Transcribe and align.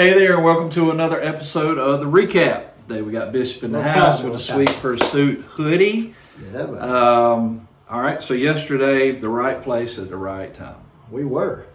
Hey 0.00 0.14
there, 0.14 0.36
and 0.36 0.42
welcome 0.42 0.70
to 0.70 0.92
another 0.92 1.20
episode 1.20 1.76
of 1.76 2.00
the 2.00 2.06
recap. 2.06 2.68
Today 2.88 3.02
we 3.02 3.12
got 3.12 3.32
Bishop 3.32 3.64
in 3.64 3.72
the 3.72 3.80
What's 3.80 3.90
house 3.90 4.22
with 4.22 4.34
a 4.34 4.40
sweet 4.40 4.70
pursuit 4.80 5.40
hoodie. 5.42 6.14
Yeah. 6.54 6.60
Um, 6.62 7.68
all 7.86 8.00
right, 8.00 8.22
so 8.22 8.32
yesterday, 8.32 9.12
the 9.12 9.28
right 9.28 9.62
place 9.62 9.98
at 9.98 10.08
the 10.08 10.16
right 10.16 10.54
time. 10.54 10.80
we 11.10 11.26
were. 11.26 11.66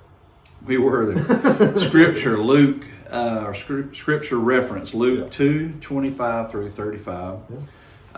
We 0.66 0.80
were 0.80 1.14
there. 1.14 1.78
scripture, 1.88 2.40
Luke, 2.40 2.84
uh, 3.12 3.44
or 3.46 3.54
scrip- 3.54 3.96
scripture 3.96 4.38
reference, 4.40 4.96
Luke 4.96 5.26
Yeah. 5.26 5.30
2 5.30 5.74
25 5.82 6.50
through 6.50 6.72
35. 6.72 7.38
Yeah. 7.48 7.58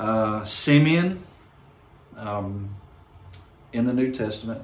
Uh, 0.01 0.45
Simeon 0.45 1.21
um, 2.15 2.73
in 3.73 3.85
the 3.85 3.91
New 3.91 4.13
Testament. 4.13 4.61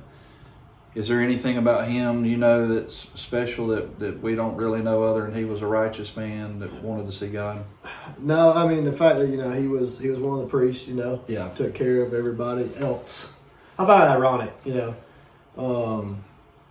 Is 0.96 1.07
there 1.07 1.21
anything 1.21 1.57
about 1.57 1.88
him 1.88 2.23
you 2.23 2.38
know 2.38 2.71
that's 2.73 3.07
special 3.16 3.67
that, 3.67 3.99
that 3.99 4.22
we 4.22 4.36
don't 4.36 4.55
really 4.55 4.81
know 4.81 5.04
other 5.04 5.22
than 5.23 5.34
he 5.34 5.44
was 5.44 5.62
a 5.63 5.66
righteous 5.66 6.16
man 6.16 6.59
that 6.59 6.72
wanted 6.84 7.08
to 7.08 7.12
see 7.12 7.30
God? 7.30 7.63
No, 8.20 8.54
I 8.54 8.67
mean 8.67 8.84
the 8.84 8.94
fact 8.94 9.17
that 9.17 9.27
you 9.30 9.38
know 9.38 9.52
he 9.52 9.67
was 9.67 10.00
he 10.00 10.09
was 10.09 10.20
one 10.20 10.40
of 10.40 10.45
the 10.45 10.50
priests. 10.50 10.88
You 10.88 10.94
know, 10.95 11.22
Yeah. 11.27 11.50
took 11.50 11.73
care 11.73 12.02
of 12.03 12.14
everybody 12.14 12.70
else. 12.77 13.31
How 13.77 13.86
about 13.86 14.08
ironic? 14.08 14.53
You 14.66 14.73
know, 14.76 14.95
um, 15.58 16.23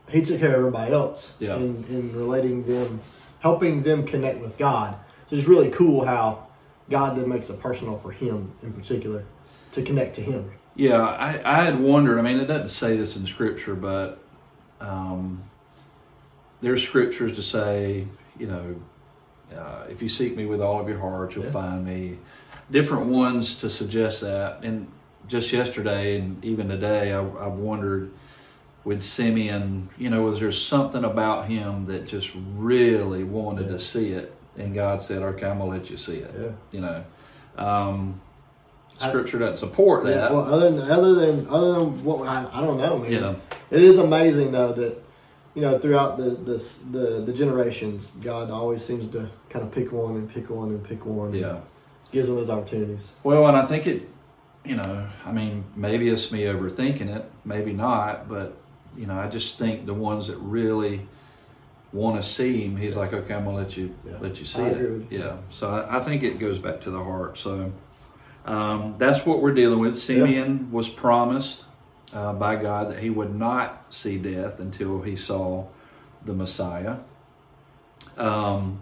he 0.09 0.23
took 0.23 0.39
care 0.39 0.51
of 0.51 0.55
everybody 0.55 0.93
else. 0.93 1.33
Yeah. 1.41 1.57
In, 1.57 1.85
in 1.89 2.15
relating 2.17 2.65
them, 2.65 3.01
helping 3.41 3.83
them 3.83 4.07
connect 4.07 4.41
with 4.41 4.57
God. 4.57 4.95
So 5.31 5.37
it's 5.37 5.47
really 5.49 5.71
cool 5.71 6.05
how 6.05 6.47
God 6.91 7.17
then 7.19 7.29
makes 7.29 7.51
it 7.51 7.59
personal 7.61 7.99
for 7.99 8.13
him 8.13 8.53
in 8.63 8.73
particular 8.73 9.25
to 9.73 9.83
connect 9.83 10.15
to 10.17 10.21
him. 10.21 10.53
Yeah, 10.75 11.03
I, 11.03 11.41
I 11.45 11.65
had 11.65 11.79
wondered. 11.81 12.19
I 12.19 12.23
mean, 12.23 12.39
it 12.39 12.47
doesn't 12.47 12.69
say 12.69 12.97
this 12.97 13.17
in 13.17 13.27
Scripture, 13.27 13.75
but 13.75 14.22
um, 14.83 15.43
there's 16.61 16.83
scriptures 16.83 17.37
to 17.37 17.43
say, 17.43 18.07
you 18.39 18.47
know, 18.47 18.75
uh, 19.57 19.85
if 19.89 20.03
you 20.03 20.09
seek 20.09 20.37
me 20.37 20.47
with 20.47 20.61
all 20.61 20.81
of 20.81 20.89
your 20.89 20.99
heart, 20.99 21.35
you'll 21.35 21.45
Yeah. 21.45 21.51
find 21.51 21.85
me. 21.85 22.19
Different 22.71 23.07
ones 23.07 23.59
to 23.61 23.71
suggest 23.71 24.21
that. 24.23 24.63
And 24.63 24.87
just 25.29 25.53
yesterday 25.53 26.19
and 26.19 26.43
even 26.45 26.69
today, 26.69 27.13
I, 27.13 27.21
I've 27.21 27.55
wondered 27.55 28.11
with 28.85 29.03
Simeon, 29.03 29.89
you 29.99 30.11
know, 30.11 30.23
was 30.23 30.41
there 30.41 30.51
something 30.53 31.05
about 31.05 31.47
him 31.47 31.85
that 31.87 32.07
just 32.07 32.31
really 32.57 33.25
wanted 33.25 33.67
Yeah. 33.67 33.73
to 33.73 33.79
see 33.79 34.13
it? 34.13 34.35
And 34.59 34.75
God 34.75 35.03
said, 35.03 35.23
okay, 35.23 35.47
I'm 35.47 35.59
going 35.59 35.71
to 35.73 35.79
let 35.79 35.91
you 35.91 35.97
see 35.97 36.17
it. 36.19 36.35
Yeah. 36.39 36.49
You 36.73 36.81
know, 36.81 37.05
um, 37.59 38.21
I- 39.01 39.09
scripture 39.09 39.39
doesn't 39.39 39.57
support 39.59 40.05
that. 40.05 40.31
Yeah. 40.31 40.33
Well, 40.33 40.45
other 40.53 40.71
than 40.71 40.91
other 40.91 41.15
than 41.15 41.47
other 41.49 41.73
than 41.75 42.05
what 42.05 42.27
I, 42.29 42.47
I 42.53 42.61
don't 42.61 42.79
know, 42.79 42.99
man. 42.99 43.13
Yeah. 43.13 43.35
It 43.73 43.83
is 43.83 43.99
amazing 43.99 44.53
though 44.53 44.73
that 44.75 45.03
you 45.55 45.63
know 45.63 45.79
throughout 45.79 46.19
the 46.19 46.31
the 46.31 46.59
the, 46.91 47.23
the 47.27 47.33
generations, 47.33 48.13
God 48.21 48.51
always 48.51 48.85
seems 48.85 49.09
to 49.09 49.29
kind 49.51 49.65
of 49.65 49.73
pick 49.73 49.91
one 49.93 50.17
and 50.17 50.29
pick 50.31 50.51
one 50.51 50.69
and 50.69 50.85
pick 50.85 51.05
one. 51.07 51.35
Yeah. 51.35 51.61
Gives 52.13 52.29
them 52.29 52.37
those 52.37 52.51
opportunities. 52.51 53.11
Well, 53.25 53.47
and 53.47 53.57
I 53.57 53.65
think 53.67 53.87
it, 53.87 54.07
you 54.67 54.77
know, 54.77 55.09
I 55.25 55.33
mean, 55.33 55.65
maybe 55.75 56.11
it's 56.11 56.31
me 56.31 56.43
overthinking 56.43 57.09
it, 57.17 57.25
maybe 57.47 57.73
not, 57.73 58.29
but, 58.29 58.55
you 58.95 59.07
know, 59.07 59.19
I 59.19 59.29
just 59.29 59.57
think 59.59 59.87
the 59.87 59.95
ones 59.95 60.27
that 60.27 60.37
really 60.37 61.09
want 61.95 62.23
to 62.23 62.29
see 62.29 62.67
him, 62.67 62.77
he's 62.77 62.97
like, 62.97 63.15
okay, 63.15 63.33
I'm 63.33 63.45
to 63.45 63.51
let 63.51 63.79
you, 63.79 63.95
Yeah. 64.07 64.19
let 64.21 64.39
you 64.39 64.45
see 64.45 64.61
I 64.61 64.67
it. 64.69 64.79
you. 64.79 65.07
Yeah. 65.09 65.37
So 65.49 65.71
I, 65.71 65.99
I 65.99 66.01
think 66.03 66.23
it 66.23 66.39
goes 66.39 66.59
back 66.59 66.83
to 66.83 66.91
the 66.91 67.03
heart. 67.03 67.39
So 67.39 67.73
um, 68.45 68.97
that's 68.99 69.25
what 69.25 69.41
we're 69.41 69.55
dealing 69.55 69.79
with. 69.79 69.97
Simeon 69.99 70.71
was 70.71 70.91
promised 70.91 71.65
uh, 72.13 72.33
by 72.35 72.57
God 72.57 72.91
that 72.91 72.99
he 72.99 73.11
would 73.11 73.35
not 73.35 73.87
see 73.91 74.19
death 74.19 74.61
until 74.61 75.01
he 75.01 75.17
saw 75.17 75.67
the 76.25 76.33
Messiah. 76.33 76.97
Um, 78.17 78.81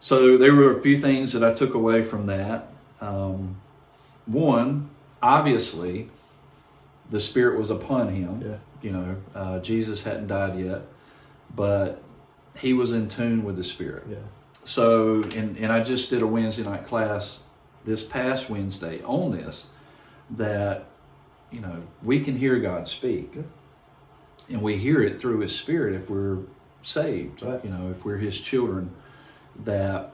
so 0.00 0.36
there 0.36 0.54
were 0.54 0.78
a 0.78 0.82
few 0.82 1.00
things 1.00 1.32
that 1.32 1.44
I 1.44 1.52
took 1.54 1.74
away 1.74 2.02
from 2.02 2.26
that. 2.26 2.68
Um, 3.00 3.56
one, 4.26 4.90
obviously, 5.22 6.10
the 7.10 7.20
Spirit 7.20 7.58
was 7.58 7.70
upon 7.70 8.08
him. 8.08 8.42
Yeah. 8.44 8.56
You 8.82 8.92
know, 8.92 9.16
uh, 9.34 9.58
Jesus 9.60 10.02
hadn't 10.02 10.26
died 10.26 10.58
yet, 10.58 10.82
but 11.54 12.02
he 12.56 12.72
was 12.72 12.92
in 12.92 13.08
tune 13.08 13.44
with 13.44 13.56
the 13.56 13.64
Spirit. 13.64 14.04
Yeah. 14.08 14.16
So, 14.64 15.22
and, 15.36 15.56
and 15.56 15.72
I 15.72 15.82
just 15.82 16.10
did 16.10 16.22
a 16.22 16.26
Wednesday 16.26 16.64
night 16.64 16.86
class 16.86 17.38
this 17.84 18.02
past 18.02 18.50
Wednesday 18.50 19.00
on 19.02 19.30
this 19.30 19.66
that, 20.30 20.86
you 21.50 21.60
know, 21.60 21.82
we 22.02 22.20
can 22.20 22.36
hear 22.36 22.58
God 22.58 22.88
speak. 22.88 23.32
Yeah. 23.36 23.42
And 24.48 24.62
we 24.62 24.76
hear 24.76 25.02
it 25.02 25.20
through 25.20 25.40
His 25.40 25.54
Spirit 25.54 25.94
if 25.94 26.08
we're 26.08 26.38
saved, 26.82 27.42
Right. 27.42 27.62
you 27.64 27.70
know, 27.70 27.90
if 27.90 28.04
we're 28.04 28.16
His 28.18 28.38
children. 28.38 28.90
That 29.64 30.12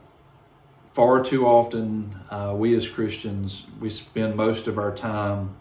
far 0.95 1.23
too 1.25 1.47
often 1.47 2.15
uh, 2.31 2.55
we 2.57 2.75
as 2.77 2.89
Christians, 2.89 3.65
we 3.81 3.91
spend 3.91 4.37
most 4.37 4.67
of 4.69 4.79
our 4.79 4.95
time 4.95 5.55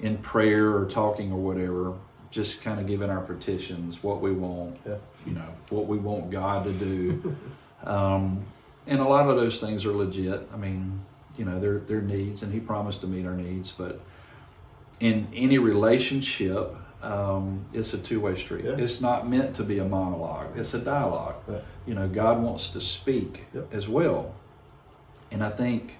in 0.00 0.18
prayer 0.18 0.74
or 0.76 0.86
talking 0.86 1.30
or 1.32 1.38
whatever, 1.38 1.94
just 2.30 2.60
kind 2.62 2.80
of 2.80 2.86
giving 2.86 3.10
our 3.10 3.20
petitions, 3.20 4.02
what 4.02 4.20
we 4.20 4.32
want, 4.32 4.76
Yeah. 4.86 4.96
you 5.26 5.32
know, 5.32 5.46
what 5.68 5.86
we 5.86 5.98
want 5.98 6.30
God 6.30 6.64
to 6.64 6.72
do. 6.72 7.36
Um, 7.82 8.44
and 8.86 9.00
a 9.00 9.04
lot 9.04 9.30
of 9.30 9.36
those 9.36 9.58
things 9.58 9.86
are 9.86 9.92
legit. 9.92 10.46
I 10.52 10.58
mean, 10.58 11.00
you 11.38 11.46
know, 11.46 11.58
they're, 11.58 11.78
they're 11.78 12.02
needs, 12.02 12.42
and 12.42 12.52
He 12.52 12.60
promised 12.60 13.00
to 13.00 13.06
meet 13.06 13.24
our 13.24 13.34
needs. 13.34 13.70
But 13.72 14.02
in 15.00 15.26
any 15.34 15.58
relationship, 15.58 16.76
um, 17.02 17.64
it's 17.72 17.94
a 17.94 17.98
two 17.98 18.20
way 18.20 18.36
street. 18.36 18.64
Yeah. 18.66 18.76
It's 18.76 19.00
not 19.00 19.28
meant 19.28 19.56
to 19.56 19.62
be 19.62 19.78
a 19.78 19.84
monologue, 19.84 20.56
it's 20.56 20.74
a 20.74 20.78
dialogue. 20.78 21.36
Right. 21.46 21.62
You 21.86 21.94
know, 21.94 22.06
God 22.08 22.42
wants 22.42 22.68
to 22.70 22.80
speak 22.80 23.44
Yep. 23.54 23.72
as 23.72 23.88
well. 23.88 24.34
And 25.30 25.42
I 25.42 25.48
think, 25.48 25.96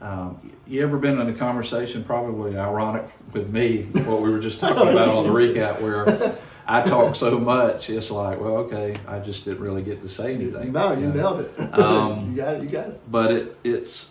um, 0.00 0.50
you 0.66 0.82
ever 0.82 0.98
been 0.98 1.20
in 1.20 1.28
a 1.28 1.34
conversation, 1.34 2.02
probably 2.02 2.56
ironic 2.58 3.04
with 3.32 3.48
me, 3.50 3.82
what 4.04 4.20
we 4.22 4.30
were 4.30 4.40
just 4.40 4.58
talking 4.60 4.88
about 4.88 5.08
on 5.08 5.24
the 5.24 5.30
recap, 5.30 5.80
where 5.80 6.36
I 6.66 6.82
talk 6.82 7.14
so 7.14 7.38
much, 7.38 7.90
it's 7.90 8.10
like, 8.10 8.40
well, 8.40 8.56
okay, 8.58 8.94
I 9.06 9.18
just 9.18 9.44
didn't 9.44 9.60
really 9.60 9.82
get 9.82 10.02
to 10.02 10.08
say 10.08 10.34
anything. 10.34 10.72
No, 10.72 10.92
you 10.92 11.06
know? 11.08 11.12
nailed 11.12 11.40
it. 11.40 11.52
Um, 11.72 12.30
you 12.30 12.36
got 12.36 12.54
it. 12.56 12.62
You 12.62 12.68
got 12.68 12.88
it. 12.88 13.10
But 13.10 13.30
it, 13.32 13.56
it's 13.64 14.10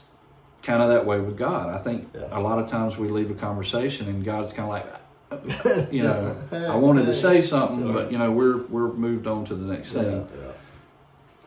kind 0.63 0.81
of 0.83 0.89
that 0.89 1.05
way 1.05 1.19
with 1.19 1.37
God. 1.37 1.69
I 1.73 1.81
think 1.81 2.09
Yeah. 2.13 2.27
a 2.31 2.39
lot 2.39 2.59
of 2.59 2.69
times 2.69 2.97
we 2.97 3.07
leave 3.09 3.31
a 3.31 3.35
conversation 3.35 4.07
and 4.09 4.23
God's 4.25 4.51
kind 4.53 4.67
of 4.67 4.69
like, 4.69 4.85
you 5.91 6.03
know, 6.03 6.35
I 6.51 6.75
wanted 6.75 7.05
to 7.05 7.13
say 7.13 7.41
something, 7.41 7.93
but 7.93 8.11
you 8.11 8.17
know, 8.17 8.31
we're 8.31 8.63
we're 8.63 8.91
moved 8.91 9.27
on 9.27 9.45
to 9.45 9.55
the 9.55 9.71
next 9.73 9.93
thing. 9.93 10.27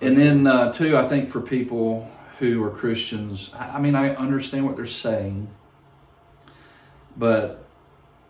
And 0.00 0.16
then 0.16 0.46
uh, 0.46 0.72
too, 0.72 0.96
I 0.96 1.06
think 1.06 1.30
for 1.30 1.40
people 1.40 2.10
who 2.38 2.62
are 2.64 2.70
Christians, 2.70 3.50
I 3.58 3.76
I 3.76 3.80
mean, 3.80 3.94
I 3.94 4.14
understand 4.14 4.64
what 4.66 4.76
they're 4.76 4.86
saying, 4.86 5.48
but 7.16 7.64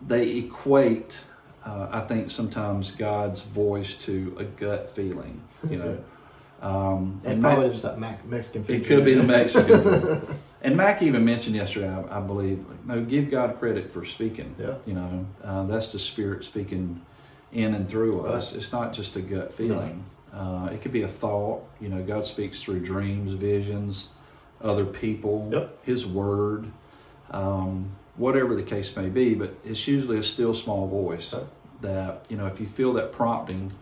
they 0.05 0.37
equate, 0.37 1.17
uh, 1.65 1.87
I 1.91 2.01
think, 2.01 2.29
sometimes 2.29 2.91
God's 2.91 3.41
voice 3.41 3.95
to 4.05 4.35
a 4.39 4.43
gut 4.43 4.89
feeling. 4.95 5.41
You 5.69 5.77
know, 5.77 6.03
um, 6.61 7.21
And 7.23 7.41
probably 7.41 7.69
just 7.69 7.83
that 7.83 7.99
Mexican. 7.99 8.65
it 8.67 8.85
could 8.85 9.05
be 9.05 9.13
the 9.13 9.23
Mexican. 9.23 10.27
And 10.63 10.77
Mac 10.77 11.01
even 11.01 11.25
mentioned 11.25 11.55
yesterday, 11.55 11.89
I, 11.89 12.17
I 12.17 12.21
believe, 12.21 12.63
no, 12.85 13.03
give 13.03 13.29
God 13.29 13.59
credit 13.59 13.91
for 13.91 14.05
speaking. 14.05 14.55
Yeah. 14.57 14.75
You 14.85 14.93
know, 14.93 15.25
uh, 15.43 15.63
that's 15.63 15.91
the 15.91 15.99
Spirit 15.99 16.45
speaking 16.45 17.01
in 17.51 17.75
and 17.75 17.89
through 17.89 18.21
us. 18.25 18.51
Right. 18.51 18.61
It's 18.61 18.71
not 18.71 18.93
just 18.93 19.15
a 19.17 19.21
gut 19.21 19.53
feeling. 19.53 20.03
Uh, 20.33 20.69
it 20.71 20.81
could 20.81 20.93
be 20.93 21.03
a 21.03 21.07
thought. 21.07 21.63
You 21.81 21.89
know, 21.89 22.01
God 22.01 22.25
speaks 22.25 22.61
through 22.63 22.79
dreams, 22.79 23.33
visions, 23.33 24.07
other 24.61 24.85
people, 24.85 25.49
Yep. 25.51 25.79
His 25.83 26.05
Word, 26.05 26.71
um, 27.31 27.91
whatever 28.15 28.55
the 28.55 28.63
case 28.63 28.95
may 28.95 29.09
be. 29.09 29.33
But 29.35 29.53
it's 29.65 29.85
usually 29.85 30.17
a 30.17 30.23
still 30.23 30.53
small 30.53 30.87
voice 30.87 31.33
Right. 31.33 31.43
that, 31.81 32.25
you 32.29 32.37
know, 32.37 32.47
if 32.47 32.59
you 32.61 32.67
feel 32.67 32.93
that 32.93 33.11
prompting, 33.11 33.73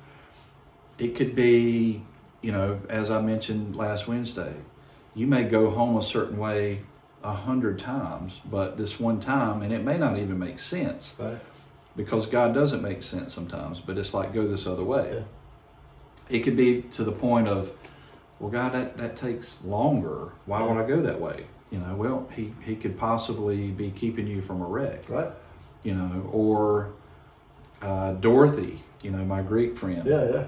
it 0.98 1.16
could 1.16 1.36
be, 1.36 2.02
you 2.42 2.52
know, 2.52 2.80
as 2.90 3.12
I 3.12 3.22
mentioned 3.22 3.76
last 3.76 4.08
Wednesday, 4.08 4.54
you 5.16 5.28
may 5.28 5.44
go 5.44 5.70
home 5.70 5.98
a 5.98 6.02
certain 6.04 6.38
way 6.38 6.82
a 7.24 7.34
hundred 7.34 7.78
times, 7.80 8.34
but 8.50 8.78
this 8.78 9.00
one 9.00 9.20
time, 9.20 9.62
and 9.62 9.72
it 9.74 9.84
may 9.84 9.98
not 9.98 10.18
even 10.18 10.40
make 10.40 10.58
sense 10.60 11.16
Right. 11.20 11.40
because 11.96 12.26
God 12.26 12.54
doesn't 12.54 12.82
make 12.82 13.04
sense 13.04 13.34
sometimes, 13.34 13.80
but 13.80 13.98
it's 13.98 14.14
like 14.14 14.34
go 14.34 14.48
this 14.48 14.66
other 14.66 14.84
way. 14.84 15.12
Yeah. 15.14 15.24
It 16.38 16.40
could 16.40 16.56
be 16.58 16.82
to 16.94 17.04
the 17.04 17.12
point 17.12 17.48
of, 17.48 17.72
well, 18.40 18.50
God, 18.50 18.74
that, 18.74 18.98
that 18.98 19.18
takes 19.18 19.58
longer. 19.64 20.30
Why 20.46 20.62
would 20.64 20.78
I 20.84 20.88
go 20.88 21.02
that 21.02 21.20
way? 21.20 21.46
You 21.70 21.80
know, 21.80 21.94
well, 21.96 22.28
he, 22.36 22.54
he 22.64 22.76
could 22.76 22.98
possibly 22.98 23.68
be 23.70 23.92
keeping 23.92 24.26
you 24.28 24.42
from 24.42 24.62
a 24.62 24.66
wreck, 24.66 25.08
Right. 25.10 25.32
you 25.84 25.94
know, 25.94 26.28
or 26.32 26.92
uh, 27.82 28.14
Dorothy, 28.14 28.82
you 29.04 29.12
know, 29.12 29.24
my 29.26 29.42
Greek 29.42 29.78
friend 29.78 30.06
Yeah. 30.06 30.30
Yeah. 30.32 30.44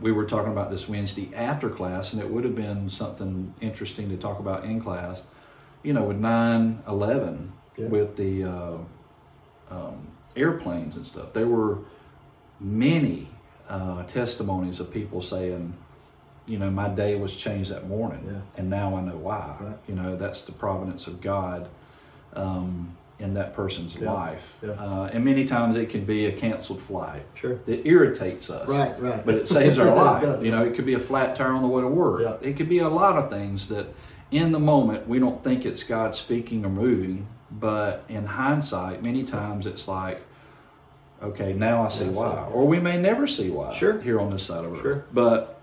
We 0.00 0.12
were 0.12 0.24
talking 0.26 0.52
about 0.52 0.70
this 0.70 0.88
Wednesday 0.88 1.30
after 1.34 1.68
class, 1.70 2.12
and 2.12 2.20
it 2.20 2.28
would 2.30 2.44
have 2.44 2.54
been 2.54 2.90
something 2.90 3.54
interesting 3.60 4.08
to 4.10 4.16
talk 4.16 4.38
about 4.40 4.64
in 4.64 4.80
class. 4.80 5.22
You 5.82 5.92
know, 5.92 6.04
with 6.04 6.18
9 6.18 6.82
11, 6.88 7.52
Yeah. 7.76 7.86
with 7.88 8.16
the 8.16 8.44
uh, 8.44 8.76
um, 9.70 10.06
airplanes 10.36 10.96
and 10.96 11.06
stuff, 11.06 11.32
there 11.32 11.46
were 11.46 11.78
many 12.60 13.28
uh, 13.68 14.02
testimonies 14.04 14.80
of 14.80 14.90
people 14.92 15.22
saying, 15.22 15.74
you 16.46 16.58
know, 16.58 16.70
my 16.70 16.88
day 16.88 17.16
was 17.16 17.34
changed 17.34 17.70
that 17.70 17.88
morning, 17.88 18.22
Yeah. 18.26 18.40
and 18.56 18.70
now 18.70 18.96
I 18.96 19.00
know 19.00 19.16
why. 19.16 19.56
Right. 19.60 19.78
You 19.88 19.94
know, 19.94 20.16
that's 20.16 20.42
the 20.42 20.52
providence 20.52 21.06
of 21.06 21.20
God 21.20 21.68
um, 22.34 22.96
in 23.18 23.32
that 23.34 23.54
person's 23.54 23.94
Yeah. 23.96 24.12
life. 24.12 24.56
Yeah. 24.62 24.72
Uh, 24.72 25.08
and 25.12 25.24
many 25.24 25.44
times 25.46 25.76
it 25.76 25.88
can 25.88 26.04
be 26.04 26.26
a 26.26 26.32
canceled 26.32 26.80
flight 26.82 27.22
Sure. 27.34 27.56
that 27.64 27.86
irritates 27.86 28.50
us. 28.50 28.68
Right, 28.68 29.00
right. 29.00 29.24
But 29.24 29.36
it 29.36 29.48
saves 29.48 29.78
our 29.78 29.94
life. 29.94 30.22
does. 30.22 30.42
You 30.42 30.50
know, 30.50 30.62
it 30.64 30.74
could 30.74 30.84
be 30.86 30.94
a 30.94 31.00
flat 31.00 31.34
tire 31.34 31.52
on 31.52 31.62
the 31.62 31.68
way 31.68 31.80
to 31.80 31.88
work. 31.88 32.20
Yeah. 32.20 32.36
It 32.46 32.56
could 32.56 32.68
be 32.68 32.80
a 32.80 32.88
lot 32.88 33.16
of 33.16 33.30
things 33.30 33.68
that 33.68 33.86
in 34.32 34.52
the 34.52 34.58
moment 34.58 35.08
we 35.08 35.18
don't 35.18 35.42
think 35.42 35.64
it's 35.64 35.82
God 35.82 36.14
speaking 36.14 36.64
or 36.64 36.68
moving, 36.68 37.26
but 37.52 38.04
in 38.10 38.26
hindsight, 38.26 39.02
many 39.02 39.22
times 39.24 39.66
it's 39.66 39.88
like, 39.88 40.20
okay, 41.22 41.54
now 41.54 41.84
I 41.84 41.88
see 41.88 42.04
Yeah, 42.04 42.10
I 42.10 42.12
see. 42.12 42.16
why. 42.18 42.48
Or 42.52 42.66
we 42.66 42.78
may 42.80 42.98
never 43.00 43.26
see 43.26 43.48
why 43.50 43.72
Sure. 43.72 43.98
here 44.00 44.20
on 44.20 44.30
this 44.30 44.42
side 44.42 44.64
of 44.64 44.74
earth. 44.74 44.82
Sure. 44.82 45.04
But 45.14 45.58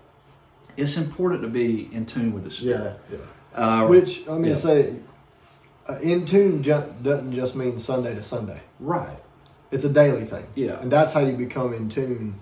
it's 0.76 0.96
important 0.96 1.42
to 1.42 1.48
be 1.48 1.88
in 1.92 2.04
tune 2.04 2.32
with 2.32 2.42
the 2.42 2.50
Spirit. 2.50 2.96
Yeah, 3.12 3.18
yeah. 3.18 3.82
Uh, 3.82 3.86
Which 3.86 4.26
I'm 4.26 4.42
gonna 4.42 4.56
say, 4.56 4.94
uh, 5.88 5.98
in 5.98 6.26
tune 6.26 6.62
ju- 6.62 6.94
doesn't 7.02 7.32
just 7.34 7.54
mean 7.54 7.78
Sunday 7.78 8.14
to 8.14 8.22
Sunday. 8.24 8.60
Right. 8.80 9.18
It's 9.70 9.84
a 9.84 9.88
daily 9.88 10.24
thing. 10.24 10.46
Yeah. 10.54 10.80
And 10.80 10.90
that's 10.90 11.12
how 11.12 11.20
you 11.20 11.32
become 11.36 11.74
in 11.74 11.88
tune 11.88 12.38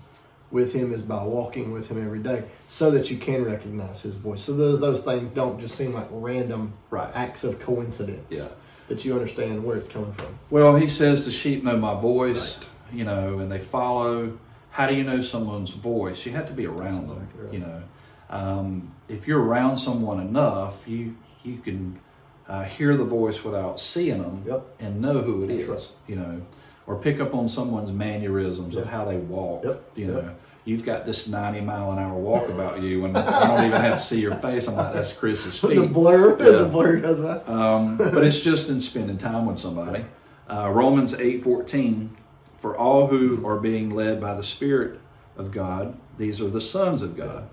with 0.51 0.71
Him 0.73 0.93
is 0.93 1.01
by 1.01 1.23
walking 1.23 1.71
with 1.71 1.87
Him 1.89 2.03
every 2.03 2.19
day, 2.19 2.43
so 2.69 2.91
that 2.91 3.09
you 3.09 3.17
can 3.17 3.43
recognize 3.43 4.01
His 4.01 4.15
voice. 4.15 4.43
So 4.43 4.53
those 4.53 4.79
those 4.79 5.01
things 5.01 5.31
don't 5.31 5.59
just 5.59 5.75
seem 5.75 5.93
like 5.93 6.07
random 6.11 6.73
Right. 6.91 7.09
acts 7.15 7.43
of 7.43 7.59
coincidence. 7.59 8.27
Yeah. 8.29 8.47
That 8.89 9.03
you 9.05 9.13
understand 9.13 9.63
where 9.63 9.77
it's 9.77 9.87
coming 9.87 10.13
from. 10.13 10.37
Well, 10.49 10.75
he 10.75 10.87
says 10.87 11.25
the 11.25 11.31
sheep 11.31 11.63
know 11.63 11.77
my 11.77 11.99
voice, 11.99 12.59
you 12.91 13.03
know, 13.05 13.39
and 13.39 13.51
they 13.51 13.59
follow. 13.59 14.37
How 14.69 14.87
do 14.87 14.93
you 14.95 15.03
know 15.03 15.21
someone's 15.21 15.71
voice? 15.71 16.25
You 16.25 16.33
have 16.33 16.47
to 16.47 16.53
be 16.53 16.65
around 16.67 17.07
That's 17.07 17.07
them, 17.07 17.17
exactly 17.23 17.41
right. 17.45 17.53
you 17.53 17.59
know. 17.59 17.81
Um, 18.29 18.91
if 19.07 19.27
you're 19.27 19.41
around 19.41 19.77
someone 19.77 20.19
enough, 20.19 20.75
you 20.87 21.15
you 21.43 21.57
can 21.57 21.99
uh, 22.47 22.63
hear 22.63 22.95
the 22.97 23.03
voice 23.05 23.43
without 23.43 23.79
seeing 23.79 24.21
them 24.21 24.43
Yep. 24.47 24.65
and 24.79 25.01
know 25.01 25.21
who 25.21 25.43
it 25.43 25.47
That's 25.47 25.59
is, 25.61 25.67
right. 25.69 25.87
you 26.07 26.15
know, 26.17 26.41
or 26.87 26.95
pick 26.97 27.19
up 27.21 27.33
on 27.33 27.47
someone's 27.47 27.91
mannerisms 27.91 28.75
of 28.75 28.85
how 28.85 29.05
they 29.05 29.17
walk. 29.17 29.63
Yep. 29.63 29.83
You 29.95 30.05
Yep. 30.07 30.15
know, 30.23 30.29
you've 30.65 30.85
got 30.85 31.05
this 31.05 31.27
90 31.27 31.61
mile 31.61 31.91
an 31.93 31.99
hour 31.99 32.17
walk 32.17 32.47
about 32.49 32.81
you, 32.81 33.05
and 33.05 33.17
I 33.17 33.47
don't 33.55 33.65
even 33.65 33.79
have 33.81 33.97
to 33.99 34.03
see 34.03 34.19
your 34.19 34.35
face. 34.35 34.67
I'm 34.67 34.75
like, 34.75 34.93
that's 34.93 35.13
Chris's 35.13 35.59
feet. 35.61 35.75
the 35.75 35.83
blur, 35.87 36.37
Yeah. 36.39 36.57
the 36.63 36.65
blur 36.69 36.97
does 36.97 37.19
that. 37.21 37.47
Um, 37.49 37.97
but 37.97 38.23
it's 38.23 38.39
just 38.41 38.69
in 38.69 38.81
spending 38.81 39.17
time 39.17 39.45
with 39.45 39.59
somebody. 39.59 40.03
Uh, 40.49 40.69
Romans 40.69 41.13
eight 41.15 41.41
fourteen, 41.41 42.15
for 42.57 42.75
all 42.77 43.07
who 43.07 43.45
are 43.47 43.57
being 43.57 43.89
led 43.91 44.19
by 44.19 44.33
the 44.35 44.43
Spirit 44.43 44.99
of 45.37 45.51
God, 45.51 45.95
these 46.17 46.41
are 46.41 46.49
the 46.49 46.61
sons 46.61 47.01
of 47.01 47.15
God. 47.15 47.47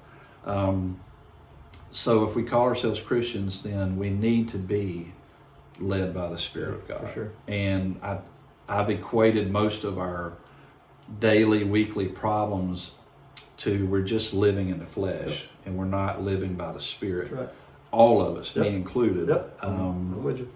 Um, 0.45 0.99
so 1.93 2.29
if 2.29 2.35
we 2.37 2.43
call 2.45 2.67
ourselves 2.67 3.01
Christians, 3.01 3.63
then 3.63 3.97
we 3.97 4.11
need 4.11 4.49
to 4.51 4.59
be 4.59 5.13
led 5.79 6.15
by 6.15 6.29
the 6.29 6.39
Spirit 6.39 6.75
of 6.75 6.89
God. 6.89 7.01
for 7.09 7.13
sure. 7.13 7.33
And 7.49 7.99
I, 8.03 8.19
I've 8.69 8.91
equated 8.91 9.51
most 9.51 9.85
of 9.85 9.99
our 9.99 10.35
daily, 11.19 11.65
weekly 11.65 12.07
problems 12.07 12.93
to 13.59 13.87
we're 13.87 14.03
just 14.03 14.33
living 14.33 14.69
in 14.69 14.79
the 14.79 14.87
flesh 14.87 15.49
and 15.67 15.77
we're 15.77 15.85
not 15.85 16.23
living 16.23 16.55
by 16.55 16.73
the 16.73 16.81
Spirit. 16.81 17.33
Right. 17.33 17.49
All 17.93 18.23
of 18.23 18.37
us, 18.37 18.55
Yep. 18.55 18.65
me 18.67 18.75
included. 18.75 19.29
Yep. 19.29 19.59
Um, 19.63 19.75
I'm 20.15 20.23
with 20.25 20.39
you. 20.39 20.49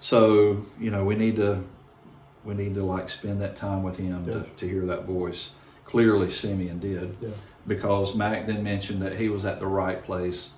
so 0.00 0.64
you 0.80 0.90
know, 0.90 1.04
we 1.04 1.14
need 1.14 1.36
to 1.36 1.62
we 2.44 2.54
need 2.54 2.74
to 2.74 2.84
like 2.84 3.08
spend 3.08 3.40
that 3.40 3.54
time 3.56 3.82
with 3.84 3.96
him 3.96 4.24
Yeah. 4.26 4.34
to, 4.34 4.46
to 4.58 4.68
hear 4.68 4.84
that 4.86 5.04
voice. 5.04 5.50
Clearly, 5.84 6.30
Simeon 6.30 6.80
did 6.80 7.16
Yeah. 7.20 7.28
because 7.68 8.14
Mac 8.16 8.46
then 8.46 8.64
mentioned 8.64 9.00
that 9.02 9.16
he 9.16 9.28
was 9.28 9.44
at 9.44 9.60
the 9.60 9.66
right 9.66 10.02
place 10.04 10.48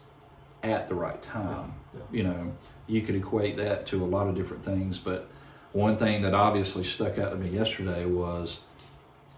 at 0.64 0.88
the 0.88 0.94
right 0.94 1.20
time. 1.22 1.72
Yeah. 1.94 2.00
You 2.12 2.22
know, 2.25 2.52
you 2.87 3.02
could 3.02 3.14
equate 3.14 3.56
that 3.58 3.87
to 3.87 4.02
a 4.05 4.06
lot 4.06 4.26
of 4.28 4.34
different 4.34 4.64
things, 4.64 4.99
but 4.99 5.28
one 5.72 5.96
thing 5.96 6.22
that 6.22 6.34
obviously 6.34 6.84
stuck 6.84 7.19
out 7.19 7.31
to 7.31 7.37
me 7.37 7.50
yesterday 7.50 8.05
was, 8.05 8.58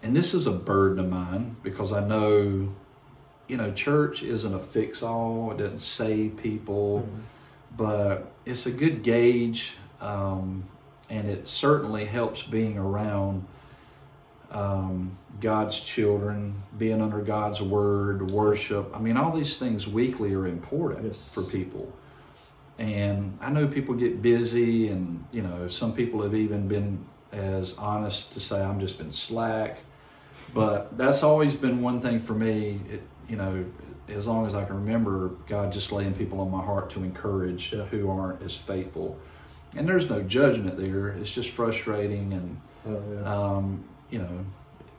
and 0.03 0.15
this 0.15 0.33
is 0.33 0.47
a 0.47 0.51
burden 0.51 0.99
of 1.03 1.09
mine 1.09 1.55
because 1.63 1.91
I 1.91 2.05
know, 2.05 2.69
you 3.47 3.57
know, 3.57 3.71
church 3.71 4.23
isn't 4.23 4.53
a 4.53 4.59
fix 4.59 5.01
all, 5.03 5.51
it 5.51 5.57
doesn't 5.57 5.79
save 5.79 6.37
people 6.37 7.07
Mhm. 7.07 7.21
but 7.77 8.31
it's 8.45 8.65
a 8.65 8.71
good 8.71 9.03
gauge, 9.03 9.75
um, 10.01 10.63
and 11.09 11.27
it 11.27 11.47
certainly 11.47 12.05
helps 12.05 12.41
being 12.43 12.77
around 12.77 13.45
um, 14.51 15.17
God's 15.41 15.79
children, 15.79 16.61
being 16.77 17.01
under 17.01 17.21
God's 17.21 17.61
word, 17.61 18.31
worship. 18.31 18.89
I 18.95 18.99
mean, 18.99 19.17
all 19.17 19.35
these 19.35 19.57
things 19.57 19.87
weekly 19.87 20.33
are 20.33 20.47
important 20.47 21.05
Yes. 21.05 21.29
for 21.33 21.43
people. 21.43 21.91
And 22.79 23.37
I 23.41 23.49
know 23.51 23.67
people 23.67 23.95
get 23.95 24.21
busy, 24.21 24.89
and 24.89 25.23
you 25.31 25.41
know, 25.41 25.67
some 25.67 25.93
people 25.93 26.21
have 26.21 26.35
even 26.35 26.67
been 26.67 27.03
as 27.31 27.73
honest 27.77 28.31
to 28.33 28.39
say, 28.39 28.61
"I'm 28.63 28.79
just 28.79 28.97
been 28.97 29.11
slack." 29.11 29.79
But 30.53 30.95
that's 30.97 31.23
always 31.23 31.55
been 31.55 31.81
one 31.81 31.99
thing 32.01 32.19
for 32.19 32.33
me. 32.33 32.79
It, 32.89 33.01
you 33.27 33.35
know, 33.35 33.65
as 34.07 34.25
long 34.27 34.45
as 34.45 34.55
I 34.55 34.63
can 34.63 34.75
remember, 34.75 35.31
God 35.47 35.73
just 35.73 35.91
laying 35.91 36.13
people 36.13 36.39
on 36.39 36.49
my 36.51 36.63
heart 36.63 36.89
to 36.91 37.03
encourage 37.03 37.73
Yeah. 37.73 37.83
who 37.85 38.09
aren't 38.09 38.41
as 38.43 38.55
faithful. 38.55 39.17
And 39.75 39.85
there's 39.87 40.09
no 40.09 40.21
judgment 40.21 40.77
there. 40.77 41.09
It's 41.09 41.31
just 41.31 41.49
frustrating, 41.49 42.31
and 42.33 42.57
Oh, 42.87 43.01
yeah. 43.13 43.35
um, 43.57 43.83
you 44.09 44.19
know, 44.19 44.45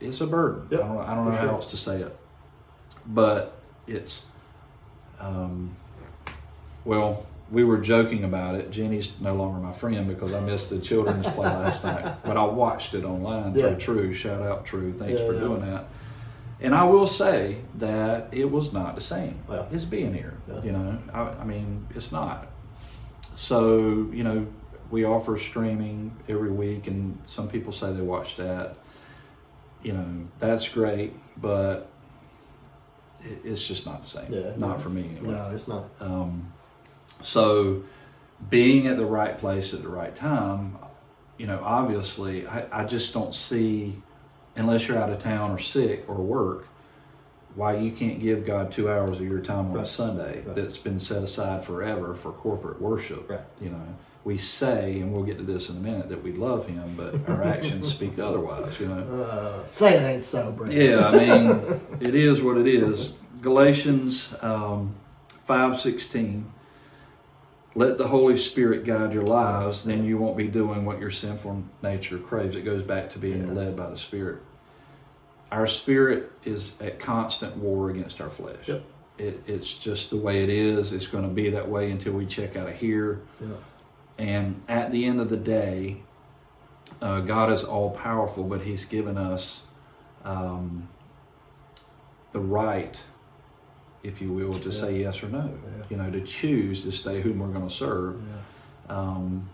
it's 0.01 0.21
a 0.21 0.27
burden. 0.27 0.67
Yep, 0.71 0.81
I 0.81 0.87
don't, 0.89 0.99
I 1.01 1.15
don't 1.15 1.25
know 1.27 1.31
sure. 1.33 1.49
how 1.49 1.55
else 1.57 1.71
to 1.71 1.77
say 1.77 2.01
it, 2.03 2.17
but 3.07 3.59
it's. 3.87 4.25
Um, 5.21 5.75
well, 6.85 7.27
we 7.51 7.65
were 7.65 7.79
joking 7.79 8.25
about 8.25 8.55
it. 8.55 8.71
Jenny's 8.71 9.13
no 9.21 9.35
longer 9.35 9.59
my 9.61 9.73
friend 9.73 10.07
because 10.07 10.33
I 10.33 10.41
missed 10.41 10.71
the 10.71 10.79
children's 10.79 11.27
play 11.27 11.47
last 11.49 11.83
night, 11.85 12.17
but 12.23 12.37
I 12.37 12.45
watched 12.45 12.95
it 12.95 13.05
online 13.05 13.55
Yeah. 13.55 13.71
through 13.71 13.77
True. 13.79 14.15
Shout 14.15 14.43
out 14.43 14.65
True. 14.65 14.93
Thanks 14.93 15.21
Yeah, 15.21 15.27
for 15.27 15.35
yeah. 15.35 15.41
doing 15.41 15.61
that. 15.63 15.87
And 16.61 16.75
I 16.75 16.85
will 16.85 17.07
say 17.07 17.59
that 17.77 18.29
it 18.33 18.51
was 18.51 18.73
not 18.73 18.95
the 18.97 19.01
same 19.01 19.39
Yeah. 19.51 19.67
as 19.73 19.85
being 19.85 20.13
here. 20.13 20.35
You 20.63 20.73
know, 20.73 20.99
I, 21.13 21.21
I 21.21 21.45
mean, 21.45 21.87
it's 21.95 22.13
not. 22.13 22.49
So, 23.35 24.09
you 24.13 24.25
know, 24.25 24.47
we 24.91 25.05
offer 25.05 25.39
streaming 25.39 26.15
every 26.29 26.51
week, 26.51 26.87
and 26.87 27.19
some 27.27 27.49
people 27.49 27.73
say 27.73 27.93
they 27.93 28.03
watch 28.03 28.37
that. 28.37 28.77
You 29.83 29.93
know, 29.93 30.07
that's 30.39 30.69
great, 30.69 31.15
but 31.37 31.89
it, 33.23 33.41
it's 33.45 33.67
just 33.67 33.87
not 33.87 34.05
the 34.05 34.09
same. 34.09 34.33
Yeah. 34.33 34.53
Not 34.57 34.81
for 34.81 34.89
me 34.89 35.11
anyway. 35.11 35.35
no, 35.35 35.51
it's 35.55 35.69
not. 35.69 35.89
Um, 36.01 36.53
so, 37.23 37.83
being 38.51 38.87
at 38.87 38.97
the 38.97 39.07
right 39.07 39.39
place 39.39 39.75
at 39.75 39.83
the 39.83 39.89
right 39.89 40.15
time, 40.15 40.79
you 41.39 41.47
know, 41.47 41.61
obviously, 41.63 42.47
I, 42.47 42.83
I 42.83 42.85
just 42.85 43.13
don't 43.13 43.35
see, 43.35 44.01
unless 44.57 44.87
you're 44.87 44.99
out 44.99 45.11
of 45.11 45.19
town 45.21 45.51
or 45.51 45.59
sick 45.59 46.05
or 46.09 46.17
work, 46.17 46.68
why 47.59 47.77
you 47.77 47.91
can't 47.91 48.21
give 48.21 48.47
God 48.47 48.71
two 48.71 48.89
hours 48.89 49.17
of 49.19 49.25
your 49.25 49.41
time 49.41 49.73
on 49.73 49.79
a 49.81 49.87
Sunday 49.87 50.43
Right. 50.47 50.55
that's 50.55 50.79
been 50.79 50.99
set 51.01 51.25
aside 51.25 51.65
forever 51.65 52.15
for 52.15 52.31
corporate 52.31 52.81
worship. 52.81 53.29
Right. 53.29 53.41
You 53.61 53.71
know, 53.71 53.83
we 54.25 54.39
say, 54.39 55.01
and 55.01 55.13
we'll 55.13 55.25
get 55.25 55.39
to 55.39 55.43
this 55.45 55.69
in 55.69 55.77
a 55.77 55.81
minute, 55.81 56.09
that 56.09 56.23
we 56.23 56.33
love 56.33 56.67
Him, 56.69 56.95
but 56.97 57.17
our 57.29 57.43
actions 57.43 57.89
speak 57.97 58.21
otherwise. 58.21 58.79
You 58.79 58.87
know. 58.89 59.23
Uh, 59.25 59.67
say 59.67 59.95
it 59.97 60.03
ain't 60.03 60.23
so, 60.25 60.53
Brad. 60.53 60.73
Yeah, 60.73 61.09
I 61.09 61.17
mean, 61.17 61.81
it 62.01 62.15
is 62.15 62.41
what 62.43 62.59
it 62.59 62.69
is. 62.69 63.13
Galatians 63.43 64.33
um, 64.41 64.95
five 65.45 65.81
sixteen. 65.81 66.51
Let 67.75 67.99
the 67.99 68.07
Holy 68.09 68.37
Spirit 68.37 68.85
guide 68.85 69.13
your 69.13 69.23
lives, 69.25 69.85
then 69.85 70.05
you 70.05 70.17
won't 70.19 70.37
be 70.37 70.49
doing 70.49 70.85
what 70.85 70.99
your 71.01 71.11
sinful 71.11 71.63
nature 71.83 72.19
craves. 72.19 72.57
It 72.57 72.63
goes 72.63 72.83
back 72.83 73.11
to 73.11 73.19
being 73.19 73.47
Yeah. 73.49 73.53
led 73.53 73.77
by 73.77 73.91
the 73.91 73.97
Spirit. 73.99 74.43
Our 75.51 75.67
spirit 75.67 76.31
is 76.45 76.73
at 76.81 76.99
constant 77.01 77.57
war 77.57 77.91
against 77.91 78.21
our 78.21 78.31
flesh. 78.31 78.67
Yep. 78.69 78.83
It, 79.19 79.43
it's 79.47 79.75
just 79.75 80.11
the 80.11 80.17
way 80.17 80.45
it 80.45 80.51
is. 80.51 80.93
It's 80.93 81.07
going 81.07 81.25
to 81.25 81.31
be 81.31 81.51
that 81.51 81.69
way 81.69 81.91
until 81.91 82.13
we 82.13 82.27
check 82.27 82.55
out 82.57 82.69
of 82.69 82.75
here. 82.77 83.21
Yeah. 83.41 83.49
And 84.19 84.63
at 84.69 84.93
the 84.93 85.05
end 85.05 85.21
of 85.21 85.31
the 85.31 85.37
day, 85.37 86.03
uh, 87.01 87.21
God 87.21 87.51
is 87.53 87.65
all 87.65 87.91
powerful, 87.93 88.45
but 88.45 88.61
He's 88.61 88.85
given 88.85 89.17
us 89.17 89.61
um, 90.25 90.89
the 92.33 92.41
right, 92.41 92.99
if 94.03 94.21
you 94.21 94.33
will, 94.33 94.53
to 94.61 94.69
Yeah. 94.71 94.81
say 94.81 94.99
yes 95.01 95.23
or 95.23 95.29
no. 95.29 95.51
Yeah. 95.79 95.85
You 95.91 95.97
know, 95.97 96.11
to 96.11 96.21
choose 96.21 96.85
this 96.85 97.03
day 97.03 97.21
whom 97.21 97.39
we're 97.39 97.49
going 97.49 97.69
to 97.69 97.75
serve. 97.75 98.21
Yeah. 98.89 98.97
Um, 98.97 99.49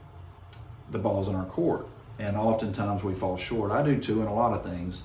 the 0.90 0.98
ball's 0.98 1.28
in 1.28 1.34
our 1.34 1.46
court, 1.46 1.86
and 2.18 2.36
oftentimes 2.36 3.02
we 3.02 3.14
fall 3.14 3.36
short. 3.36 3.70
I 3.70 3.82
do 3.82 3.98
too 3.98 4.20
in 4.20 4.26
a 4.28 4.34
lot 4.34 4.52
of 4.52 4.62
things, 4.62 5.02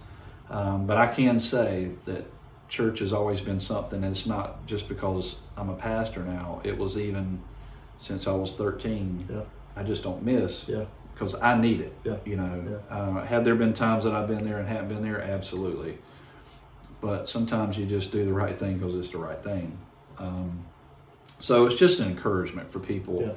um, 0.49 0.85
but 0.85 0.97
I 0.97 1.07
can 1.07 1.39
say 1.39 1.89
that 2.05 2.25
church 2.69 2.99
has 2.99 3.13
always 3.13 3.41
been 3.41 3.59
something. 3.59 4.03
And 4.03 4.15
it's 4.15 4.25
not 4.27 4.65
just 4.67 4.87
because 4.87 5.35
I'm 5.57 5.69
a 5.69 5.75
pastor 5.75 6.23
now. 6.23 6.61
It 6.63 6.77
was 6.77 6.97
even 6.97 7.41
since 7.99 8.27
I 8.27 8.31
was 8.31 8.55
13. 8.55 9.27
Yeah. 9.29 9.41
I 9.75 9.83
just 9.83 10.03
don't 10.03 10.23
miss 10.23 10.67
Yeah. 10.67 10.85
because 11.13 11.35
I 11.41 11.59
need 11.59 11.81
it. 11.81 11.93
Yeah. 12.03 12.17
You 12.25 12.35
know, 12.37 12.63
Yeah. 12.91 12.95
uh, 12.95 13.25
have 13.25 13.43
there 13.43 13.55
been 13.55 13.73
times 13.73 14.03
that 14.03 14.13
I've 14.13 14.27
been 14.27 14.45
there 14.45 14.59
and 14.59 14.67
haven't 14.67 14.89
been 14.89 15.01
there? 15.03 15.21
Absolutely. 15.21 15.97
But 17.01 17.27
sometimes 17.29 17.77
you 17.77 17.85
just 17.85 18.11
do 18.11 18.25
the 18.25 18.33
right 18.33 18.57
thing 18.57 18.77
because 18.77 18.95
it's 18.95 19.09
the 19.09 19.17
right 19.17 19.41
thing. 19.43 19.77
Um, 20.17 20.59
so 21.39 21.65
it's 21.65 21.75
just 21.75 21.99
an 21.99 22.09
encouragement 22.09 22.71
for 22.71 22.79
people 22.79 23.21
Yeah. 23.21 23.31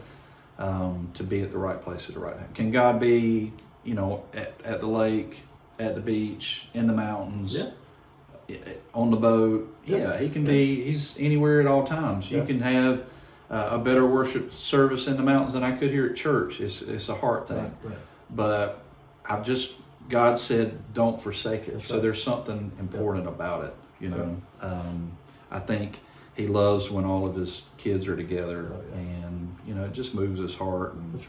um, 0.67 1.09
to 1.15 1.23
be 1.25 1.43
at 1.43 1.53
the 1.53 1.59
right 1.59 1.81
place 1.83 2.09
at 2.09 2.15
the 2.15 2.21
right 2.21 2.37
time. 2.37 2.49
Can 2.55 2.71
God 2.71 3.01
be, 3.01 3.53
you 3.85 3.95
know, 3.95 4.25
at, 4.35 4.53
at 4.65 4.81
the 4.81 4.87
lake, 4.89 5.43
at 5.79 5.95
the 5.95 6.01
beach, 6.01 6.67
in 6.75 6.87
the 6.87 6.93
mountains, 6.93 7.55
Yeah. 7.55 8.57
on 8.95 9.11
the 9.11 9.17
boat? 9.17 9.75
Yeah. 9.85 9.99
Yeah, 9.99 10.19
He 10.19 10.29
can 10.29 10.45
be. 10.45 10.85
He's 10.85 11.17
anywhere 11.19 11.61
at 11.61 11.67
all 11.67 11.85
times. 11.87 12.31
You 12.31 12.45
can 12.45 12.61
have 12.61 13.05
uh, 13.51 13.69
a 13.73 13.79
better 13.79 14.07
worship 14.07 14.53
service 14.55 15.07
in 15.07 15.17
the 15.17 15.23
mountains 15.23 15.55
than 15.55 15.63
I 15.63 15.73
could 15.77 15.91
here 15.91 16.07
at 16.07 16.17
church. 16.17 16.61
It's 16.61 16.83
it's 16.83 17.09
a 17.09 17.15
heart 17.15 17.49
thing. 17.49 17.59
Right, 17.59 17.73
right. 17.85 17.99
But 18.31 18.83
I've 19.25 19.45
just 19.45 19.73
God 20.09 20.39
said, 20.39 20.79
don't 20.95 21.21
forsake 21.23 21.69
it. 21.69 21.75
That's 21.75 21.89
so 21.89 21.95
right. 21.95 22.03
there's 22.03 22.23
something 22.23 22.73
important 22.79 23.27
about 23.29 23.65
it. 23.65 23.75
You 24.01 24.09
know, 24.11 24.37
um, 24.61 25.13
I 25.51 25.61
think 25.61 26.01
He 26.35 26.47
loves 26.49 26.91
when 26.91 27.05
all 27.05 27.27
of 27.27 27.35
His 27.37 27.63
kids 27.79 28.07
are 28.09 28.17
together, 28.17 28.73
Oh, 28.75 28.81
yeah. 28.91 28.97
and 28.99 29.57
you 29.67 29.75
know, 29.75 29.85
it 29.85 29.93
just 29.93 30.13
moves 30.15 30.41
His 30.41 30.55
heart. 30.55 30.95
And 30.95 31.21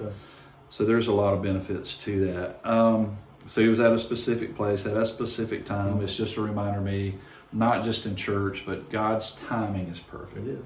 so 0.70 0.86
there's 0.86 1.08
a 1.08 1.14
lot 1.14 1.34
of 1.34 1.42
benefits 1.44 1.98
to 1.98 2.26
that. 2.26 2.60
Um, 2.70 3.16
so 3.46 3.62
he 3.62 3.68
was 3.68 3.80
at 3.80 3.92
a 3.92 4.00
specific 4.00 4.56
place 4.56 4.86
at 4.86 4.96
a 4.98 5.06
specific 5.06 5.66
time. 5.66 6.02
It's 6.02 6.16
just 6.16 6.38
a 6.38 6.42
reminder 6.42 6.80
to 6.80 6.86
me, 6.86 7.16
not 7.52 7.84
just 7.84 8.06
in 8.06 8.16
church, 8.16 8.64
but 8.66 8.90
God's 8.90 9.32
timing 9.48 9.88
is 9.88 10.00
perfect. 10.00 10.48
is. 10.48 10.66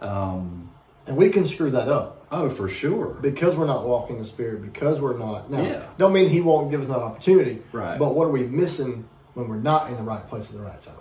Um, 0.00 0.70
And 1.06 1.16
we 1.16 1.30
can 1.30 1.46
screw 1.46 1.70
that 1.70 1.88
up 1.88 2.26
oh, 2.30 2.50
for 2.50 2.68
sure. 2.68 3.16
because 3.22 3.56
we're 3.56 3.66
not 3.66 3.86
walking 3.86 4.18
the 4.18 4.26
Spirit, 4.26 4.60
because 4.62 5.00
we're 5.00 5.16
not. 5.16 5.50
Now, 5.50 5.62
Yeah. 5.62 5.82
don't 5.96 6.12
mean 6.12 6.28
He 6.28 6.42
won't 6.42 6.70
give 6.70 6.80
us 6.82 6.86
another 6.86 7.04
opportunity, 7.04 7.62
Right. 7.72 7.98
but 7.98 8.14
what 8.14 8.26
are 8.26 8.30
we 8.30 8.42
missing 8.44 9.04
when 9.32 9.48
we're 9.48 9.56
not 9.56 9.88
in 9.90 9.96
the 9.96 10.02
right 10.02 10.26
place 10.28 10.50
at 10.50 10.56
the 10.56 10.62
right 10.62 10.80
time? 10.82 10.94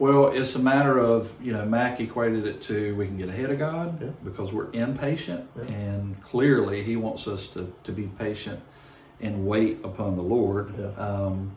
Well, 0.00 0.28
it's 0.28 0.54
a 0.56 0.58
matter 0.58 0.98
of, 0.98 1.30
you 1.40 1.52
know, 1.52 1.64
Mac 1.64 2.00
equated 2.00 2.46
it 2.46 2.62
to 2.62 2.94
we 2.96 3.06
can 3.06 3.16
get 3.16 3.28
ahead 3.28 3.50
of 3.50 3.58
God 3.60 4.00
Yeah. 4.02 4.08
because 4.24 4.52
we're 4.52 4.70
impatient. 4.72 5.48
Yeah. 5.56 5.72
And 5.72 6.20
clearly, 6.24 6.82
He 6.82 6.96
wants 6.96 7.28
us 7.28 7.46
to, 7.48 7.72
to 7.84 7.92
be 7.92 8.08
patient 8.18 8.60
and 9.20 9.46
wait 9.46 9.84
upon 9.84 10.16
the 10.16 10.22
Lord. 10.22 10.74
Yeah. 10.78 10.86
Um, 10.96 11.52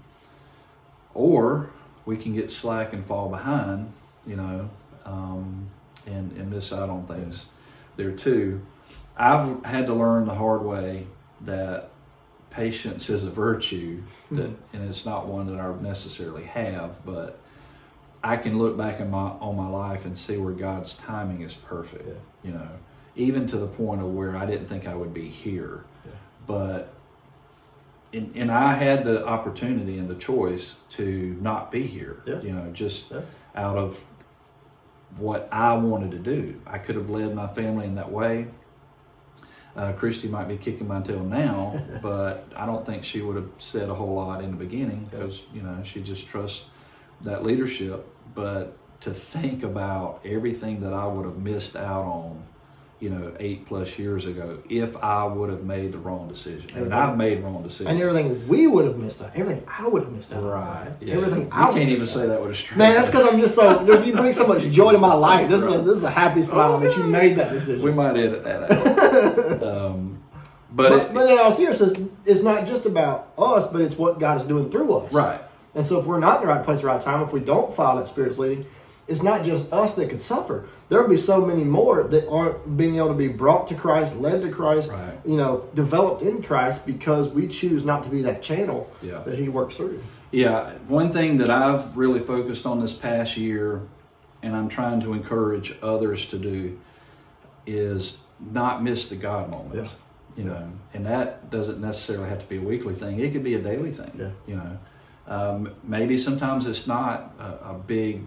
or 1.13 1.70
we 2.06 2.18
can 2.18 2.34
get 2.34 2.50
slack 2.51 2.94
and 2.94 3.06
fall 3.06 3.30
behind, 3.30 3.91
you 4.25 4.36
know, 4.36 4.70
um, 5.06 5.70
and, 6.08 6.32
and 6.38 6.50
miss 6.50 6.72
out 6.74 6.89
on 6.89 7.06
things 7.06 7.46
there 7.98 8.12
too. 8.12 8.62
I've 9.18 9.63
had 9.65 9.88
to 9.88 9.94
learn 9.94 10.25
the 10.25 10.34
hard 10.34 10.63
way 10.63 11.06
that 11.41 11.89
patience 12.50 13.10
is 13.10 13.24
a 13.24 13.30
virtue, 13.30 14.01
that, 14.32 14.50
Mhm. 14.50 14.56
and 14.74 14.89
it's 14.89 15.06
not 15.06 15.27
one 15.27 15.48
that 15.48 15.60
I 15.60 15.74
necessarily 15.82 16.44
have, 16.44 17.03
but 17.06 17.39
I 18.24 18.38
can 18.38 18.58
look 18.58 18.77
back 18.77 19.00
in 19.00 19.10
my 19.10 19.30
on 19.39 19.56
my 19.56 19.68
life 19.68 20.06
and 20.06 20.18
see 20.18 20.38
where 20.38 20.53
God's 20.53 20.96
timing 20.96 21.41
is 21.41 21.53
perfect. 21.53 22.08
Yeah. 22.08 22.13
You 22.44 22.58
know, 22.58 22.68
even 23.15 23.48
to 23.48 23.58
the 23.58 23.68
point 23.68 24.01
of 24.01 24.13
where 24.13 24.36
I 24.36 24.46
didn't 24.46 24.68
think 24.68 24.88
I 24.88 24.96
would 24.96 25.13
be 25.13 25.27
here, 25.27 25.84
Yeah. 26.06 26.12
but 26.48 26.94
and, 28.13 28.32
and 28.36 28.51
I 28.51 28.74
had 28.74 29.03
the 29.03 29.25
opportunity 29.25 29.98
and 29.98 30.10
the 30.10 30.15
choice 30.15 30.75
to 30.91 31.38
not 31.41 31.72
be 31.72 31.86
here. 31.88 32.22
Yeah. 32.25 32.41
You 32.41 32.51
know, 32.53 32.70
just 32.74 33.12
Yeah. 33.12 33.22
out 33.56 33.77
of 33.77 34.00
what 35.18 35.50
I 35.51 35.74
wanted 35.74 36.12
to 36.12 36.20
do. 36.20 36.60
I 36.65 36.77
could 36.77 36.96
have 36.96 37.10
led 37.10 37.34
my 37.36 37.48
family 37.48 37.86
in 37.86 37.96
that 37.96 38.12
way. 38.12 38.48
Uh, 39.75 39.94
Christy 39.94 40.27
might 40.27 40.48
be 40.50 40.58
kicking 40.58 40.88
my 40.88 41.01
tail 41.01 41.24
now, 41.24 41.82
but 42.01 42.46
I 42.56 42.65
don't 42.65 42.86
think 42.86 43.03
she 43.03 43.22
would 43.22 43.36
have 43.38 43.50
said 43.58 43.89
a 43.89 43.94
whole 43.94 44.15
lot 44.15 44.44
in 44.44 44.51
the 44.51 44.58
beginning 44.58 45.08
because 45.10 45.44
you 45.53 45.62
know 45.62 45.82
she 45.84 46.01
just 46.01 46.27
trusts 46.27 46.65
that 47.22 47.44
leadership. 47.46 48.06
But 48.36 48.77
to 49.01 49.13
think 49.13 49.63
about 49.63 50.22
everything 50.25 50.82
that 50.82 50.94
I 50.94 51.06
would 51.08 51.25
have 51.25 51.38
missed 51.38 51.75
out 51.75 52.03
on, 52.03 52.44
you 53.01 53.10
know, 53.10 53.34
eight 53.39 53.65
plus 53.65 53.98
years 53.98 54.27
ago, 54.27 54.60
if 54.70 54.96
I 54.98 55.25
would 55.25 55.50
have 55.50 55.63
made 55.63 55.91
the 55.91 55.98
wrong 55.98 56.29
decision, 56.29 56.70
and 56.75 56.93
I've 56.93 57.17
made 57.17 57.43
wrong 57.43 57.63
decisions. 57.63 57.89
And 57.89 58.00
everything 58.00 58.48
we 58.48 58.67
would 58.67 58.86
have 58.86 58.98
missed 58.98 59.24
out, 59.24 59.31
everything 59.34 59.63
I 59.67 59.88
would 59.88 60.03
have 60.03 60.12
missed 60.12 60.31
out. 60.31 60.43
Right. 60.43 60.86
right? 60.86 60.91
Yeah. 61.01 61.15
Everything 61.15 61.41
you 61.41 61.50
I 61.51 61.74
can't 61.74 61.89
even 61.89 62.05
say 62.05 62.22
out. 62.22 62.27
that 62.27 62.41
with 62.41 62.51
a 62.51 62.55
straight 62.55 62.77
Man, 62.77 62.93
that's 62.93 63.08
because. 63.08 63.34
I'm 63.34 63.39
just 63.39 63.55
so 63.55 63.81
you 64.03 64.13
bring 64.13 64.34
so 64.34 64.46
much 64.46 64.62
joy 64.70 64.91
to 64.91 65.00
my 65.00 65.15
life. 65.15 65.50
This 65.50 65.63
is 65.63 65.74
a, 65.74 65.81
this 65.81 65.98
is 65.98 66.03
a 66.03 66.12
happy 66.12 66.43
smile 66.43 66.79
that 66.79 66.96
you 66.96 67.03
made 67.03 67.38
that 67.38 67.51
decision. 67.53 67.81
We 67.81 67.91
might 67.91 68.15
edit 68.15 68.43
that 68.43 68.72
out. 68.72 69.63
um, 69.63 70.24
but, 70.72 70.89
but, 70.89 71.01
it, 71.01 71.13
but 71.13 71.31
in 71.31 71.39
all 71.39 71.51
seriousness, 71.53 71.98
it's 72.25 72.43
not 72.43 72.67
just 72.67 72.86
about 72.86 73.34
us, 73.38 73.70
but 73.72 73.81
it's 73.81 73.96
what 73.96 74.20
God 74.20 74.39
is 74.39 74.48
doing 74.48 74.70
through 74.70 74.93
us. 74.96 75.12
right, 75.12 75.41
And 75.74 75.86
so 75.86 76.00
if 76.00 76.05
we're 76.05 76.20
not 76.20 76.41
in 76.41 76.48
the 76.48 76.53
right 76.53 76.63
place 76.63 76.77
at 76.77 76.81
the 76.84 76.88
right 76.88 77.01
time, 77.01 77.24
if 77.24 77.34
we 77.34 77.39
don't 77.39 77.75
follow 77.75 78.00
that 78.00 78.08
Spirit's 78.08 78.38
leading, 78.38 78.65
it's 79.08 79.24
not 79.24 79.43
just 79.46 79.72
us 79.74 79.96
that 79.96 80.10
could 80.10 80.22
suffer. 80.22 80.67
There'll 80.89 81.10
be 81.10 81.17
so 81.17 81.46
many 81.46 81.63
more 81.63 82.03
that 82.03 82.27
aren't 82.29 82.77
being 82.77 82.98
able 82.98 83.10
to 83.10 83.13
be 83.13 83.27
brought 83.29 83.67
to 83.70 83.75
Christ, 83.75 84.15
led 84.17 84.41
to 84.41 84.50
Christ, 84.50 84.91
Right. 84.91 85.13
you 85.25 85.38
know, 85.38 85.65
developed 85.74 86.22
in 86.22 86.41
Christ 86.43 86.86
because 86.86 87.29
we 87.29 87.48
choose 87.48 87.84
not 87.84 88.03
to 88.03 88.10
be 88.10 88.22
that 88.24 88.41
channel 88.41 88.89
Yeah. 89.01 89.20
that 89.25 89.38
He 89.38 89.50
works 89.50 89.75
through. 89.77 90.01
yeah. 90.31 90.72
One 90.88 91.12
thing 91.12 91.38
that 91.38 91.50
I've 91.50 91.98
really 91.98 92.20
focused 92.20 92.65
on 92.65 92.79
this 92.79 92.93
past 92.93 93.38
year, 93.38 93.81
and 94.43 94.55
I'm 94.55 94.70
trying 94.70 95.01
to 95.01 95.13
encourage 95.13 95.75
others 95.81 96.25
to 96.27 96.38
do, 96.38 96.77
is 97.65 98.17
not 98.51 98.84
miss 98.84 99.08
the 99.08 99.15
God 99.15 99.50
moments. 99.50 99.93
You 100.38 100.46
know, 100.46 100.72
and 100.93 101.05
that 101.05 101.50
doesn't 101.51 101.81
necessarily 101.81 102.29
have 102.29 102.39
to 102.39 102.46
be 102.48 102.55
a 102.58 102.62
weekly 102.62 102.96
thing. 102.96 103.20
It 103.20 103.34
could 103.34 103.43
be 103.43 103.55
a 103.55 103.60
daily 103.62 103.91
thing. 103.91 104.12
Yeah. 104.17 104.29
You 104.48 104.55
know, 104.55 104.77
um, 105.27 105.72
maybe 105.84 106.17
sometimes 106.17 106.65
it's 106.67 106.88
not 106.88 107.34
a, 107.38 107.72
a 107.72 107.74
big 107.86 108.22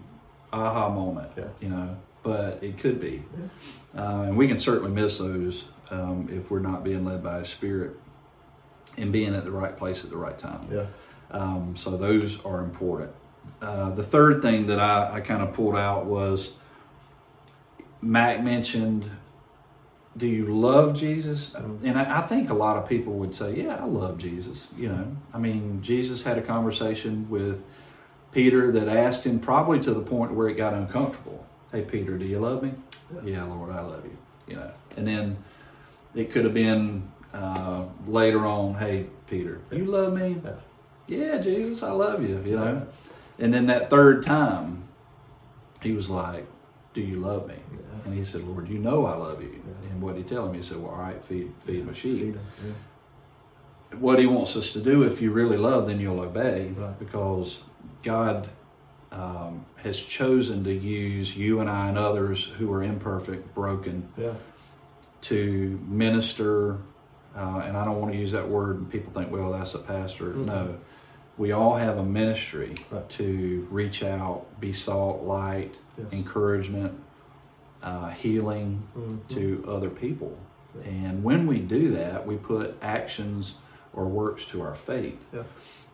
aha 0.55 0.89
moment. 0.89 1.29
Yeah. 1.37 1.45
You 1.59 1.69
know, 1.69 1.97
but 2.23 2.59
it 2.63 2.77
could 2.77 2.99
be, 2.99 3.23
uh, 3.95 4.23
and 4.27 4.37
we 4.37 4.47
can 4.47 4.57
certainly 4.57 4.91
miss 4.91 5.17
those 5.17 5.65
um, 5.91 6.27
if 6.31 6.49
we're 6.49 6.59
not 6.59 6.83
being 6.83 7.05
led 7.05 7.23
by 7.23 7.39
His 7.39 7.49
Spirit 7.49 7.95
and 8.97 9.11
being 9.11 9.35
at 9.35 9.43
the 9.43 9.51
right 9.51 9.77
place 9.77 10.03
at 10.03 10.09
the 10.09 10.17
right 10.17 10.37
time. 10.39 10.67
Yeah. 10.71 10.85
Um, 11.31 11.75
so 11.75 11.97
those 11.97 12.43
are 12.45 12.61
important. 12.61 13.11
Uh, 13.61 13.89
the 13.91 14.03
third 14.03 14.41
thing 14.41 14.67
that 14.67 14.79
I, 14.79 15.15
I 15.15 15.21
kind 15.21 15.41
of 15.43 15.53
pulled 15.53 15.75
out 15.75 16.05
was 16.05 16.53
Mac 18.01 18.43
mentioned, 18.43 19.09
"Do 20.17 20.27
you 20.27 20.45
love 20.55 20.95
Jesus?" 20.95 21.51
Mhm. 21.51 21.79
And 21.83 21.99
I, 21.99 22.19
I 22.19 22.21
think 22.21 22.49
a 22.49 22.53
lot 22.53 22.77
of 22.77 22.87
people 22.87 23.13
would 23.13 23.35
say, 23.35 23.55
"Yeah, 23.55 23.75
I 23.75 23.85
love 23.85 24.17
Jesus." 24.17 24.67
You 24.77 24.89
know, 24.89 25.15
I 25.33 25.37
mean, 25.37 25.81
Jesus 25.83 26.23
had 26.23 26.37
a 26.37 26.41
conversation 26.41 27.27
with 27.29 27.61
Peter 28.35 28.69
that 28.73 28.89
asked 28.89 29.25
him 29.25 29.39
probably 29.39 29.79
to 29.79 29.93
the 29.93 30.01
point 30.01 30.33
where 30.33 30.49
it 30.49 30.55
got 30.55 30.73
uncomfortable. 30.73 31.43
Hey, 31.71 31.83
Peter, 31.83 32.17
do 32.17 32.25
you 32.25 32.37
love 32.39 32.61
me? 32.61 32.73
Yeah. 33.15 33.21
Yeah, 33.23 33.43
Lord, 33.45 33.71
I 33.71 33.79
love 33.79 34.03
you. 34.03 34.17
You 34.47 34.55
know, 34.57 34.71
and 34.97 35.07
then 35.07 35.37
it 36.13 36.31
could 36.31 36.43
have 36.43 36.53
been 36.53 37.09
uh, 37.33 37.85
later 38.05 38.45
on, 38.45 38.75
"Hey, 38.75 39.05
Peter, 39.27 39.61
you 39.71 39.85
love 39.85 40.13
me?" 40.13 40.35
Yeah. 40.43 40.51
yeah, 41.07 41.37
Jesus, 41.37 41.81
I 41.81 41.91
love 41.91 42.21
you, 42.27 42.43
you 42.45 42.57
know. 42.57 42.85
And 43.39 43.53
then 43.53 43.67
that 43.67 43.89
third 43.89 44.23
time, 44.23 44.83
he 45.81 45.93
was 45.93 46.09
like, 46.09 46.45
Do 46.93 46.99
you 47.01 47.15
love 47.17 47.47
me? 47.47 47.55
Yeah. 47.71 48.05
And 48.05 48.13
he 48.13 48.23
said, 48.25 48.41
Lord, 48.43 48.67
you 48.69 48.79
know 48.79 49.05
I 49.05 49.15
love 49.15 49.41
you. 49.41 49.49
Yeah. 49.49 49.89
And 49.91 50.01
what 50.01 50.15
did 50.15 50.23
he 50.23 50.29
tell 50.29 50.45
him? 50.47 50.53
He 50.53 50.61
said, 50.61 50.77
Well, 50.77 50.91
all 50.91 50.97
right, 51.01 51.23
feed, 51.25 51.51
feed 51.65 51.85
my 51.87 51.93
sheep. 51.93 52.19
Feed 52.19 52.39
yeah. 52.65 53.97
What 53.99 54.19
he 54.19 54.25
wants 54.25 54.55
us 54.57 54.71
to 54.73 54.79
do, 54.81 55.03
if 55.03 55.21
you 55.21 55.31
really 55.31 55.57
love, 55.57 55.87
then 55.87 55.99
you'll 56.01 56.19
obey 56.19 56.73
Right. 56.77 56.99
because 56.99 57.59
God 58.05 58.47
um, 59.11 59.65
has 59.77 59.99
chosen 59.99 60.63
to 60.63 60.73
use 60.73 61.35
you 61.35 61.59
and 61.59 61.69
I 61.69 61.89
and 61.89 61.97
others 61.97 62.45
who 62.57 62.71
are 62.71 62.83
imperfect, 62.83 63.53
broken, 63.55 64.07
Yeah. 64.17 64.33
to 65.23 65.79
minister, 65.87 66.77
uh, 67.35 67.63
and 67.65 67.75
I 67.75 67.83
don't 67.83 67.99
want 67.99 68.13
to 68.13 68.17
use 68.19 68.31
that 68.33 68.47
word, 68.47 68.77
and 68.77 68.89
people 68.89 69.11
think, 69.13 69.31
well, 69.31 69.51
that's 69.51 69.73
a 69.73 69.79
pastor. 69.79 70.33
Mhm. 70.33 70.45
No, 70.45 70.75
we 71.37 71.51
all 71.51 71.75
have 71.75 71.97
a 71.97 72.03
ministry 72.03 72.75
Right. 72.91 73.09
to 73.11 73.67
reach 73.71 74.03
out, 74.03 74.45
be 74.59 74.71
salt, 74.71 75.23
light, 75.23 75.75
Yes. 75.97 76.07
encouragement, 76.11 76.93
uh, 77.81 78.09
healing 78.09 78.83
Mhm. 78.95 79.19
to 79.29 79.65
other 79.67 79.89
people. 79.89 80.37
Yeah. 80.75 80.91
And 80.91 81.23
when 81.23 81.47
we 81.47 81.59
do 81.59 81.91
that, 81.93 82.27
we 82.27 82.35
put 82.35 82.75
actions 82.81 83.55
or 83.93 84.05
works 84.05 84.45
to 84.47 84.61
our 84.61 84.75
faith. 84.75 85.25
Yeah. 85.33 85.43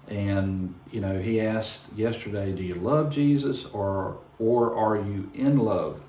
And 0.07 0.73
you 0.91 0.99
know, 0.99 1.19
he 1.19 1.39
asked 1.39 1.85
yesterday, 1.95 2.51
"Do 2.51 2.63
you 2.63 2.75
love 2.75 3.11
Jesus, 3.11 3.65
or 3.73 4.17
or 4.39 4.75
are 4.75 4.97
you 4.97 5.29
in 5.33 5.57
love 5.57 6.01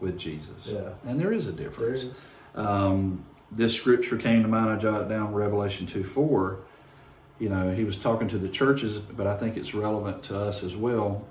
with 0.00 0.18
Jesus?" 0.18 0.66
Yeah. 0.66 0.90
And 1.06 1.18
there 1.18 1.32
is 1.32 1.46
a 1.46 1.52
difference. 1.52 2.02
is. 2.02 2.10
Um, 2.54 3.24
this 3.50 3.74
scripture 3.74 4.16
came 4.16 4.42
to 4.42 4.48
mind. 4.48 4.70
I 4.70 4.76
jotted 4.76 5.08
down 5.08 5.32
Revelation 5.32 5.86
2 5.86 6.04
4. 6.04 6.58
You 7.38 7.48
know, 7.48 7.70
he 7.70 7.84
was 7.84 7.96
talking 7.96 8.28
to 8.28 8.38
the 8.38 8.48
churches, 8.48 8.98
but 8.98 9.26
I 9.26 9.36
think 9.36 9.56
it's 9.56 9.74
relevant 9.74 10.22
to 10.24 10.38
us 10.38 10.62
as 10.62 10.76
well. 10.76 11.24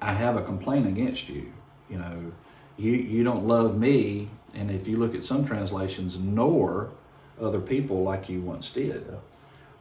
I 0.00 0.12
have 0.12 0.36
a 0.36 0.42
complaint 0.42 0.86
against 0.86 1.28
you. 1.28 1.52
You 1.90 1.98
know, 1.98 2.32
you, 2.76 2.92
you 2.92 3.22
don't 3.22 3.46
love 3.46 3.78
me, 3.78 4.28
and 4.54 4.70
if 4.70 4.88
you 4.88 4.96
look 4.96 5.14
at 5.14 5.22
some 5.22 5.44
translations, 5.44 6.18
nor 6.18 6.90
other 7.40 7.60
people 7.60 8.02
like 8.02 8.28
you 8.28 8.40
once 8.40 8.70
did. 8.70 9.04
Yeah. 9.08 9.16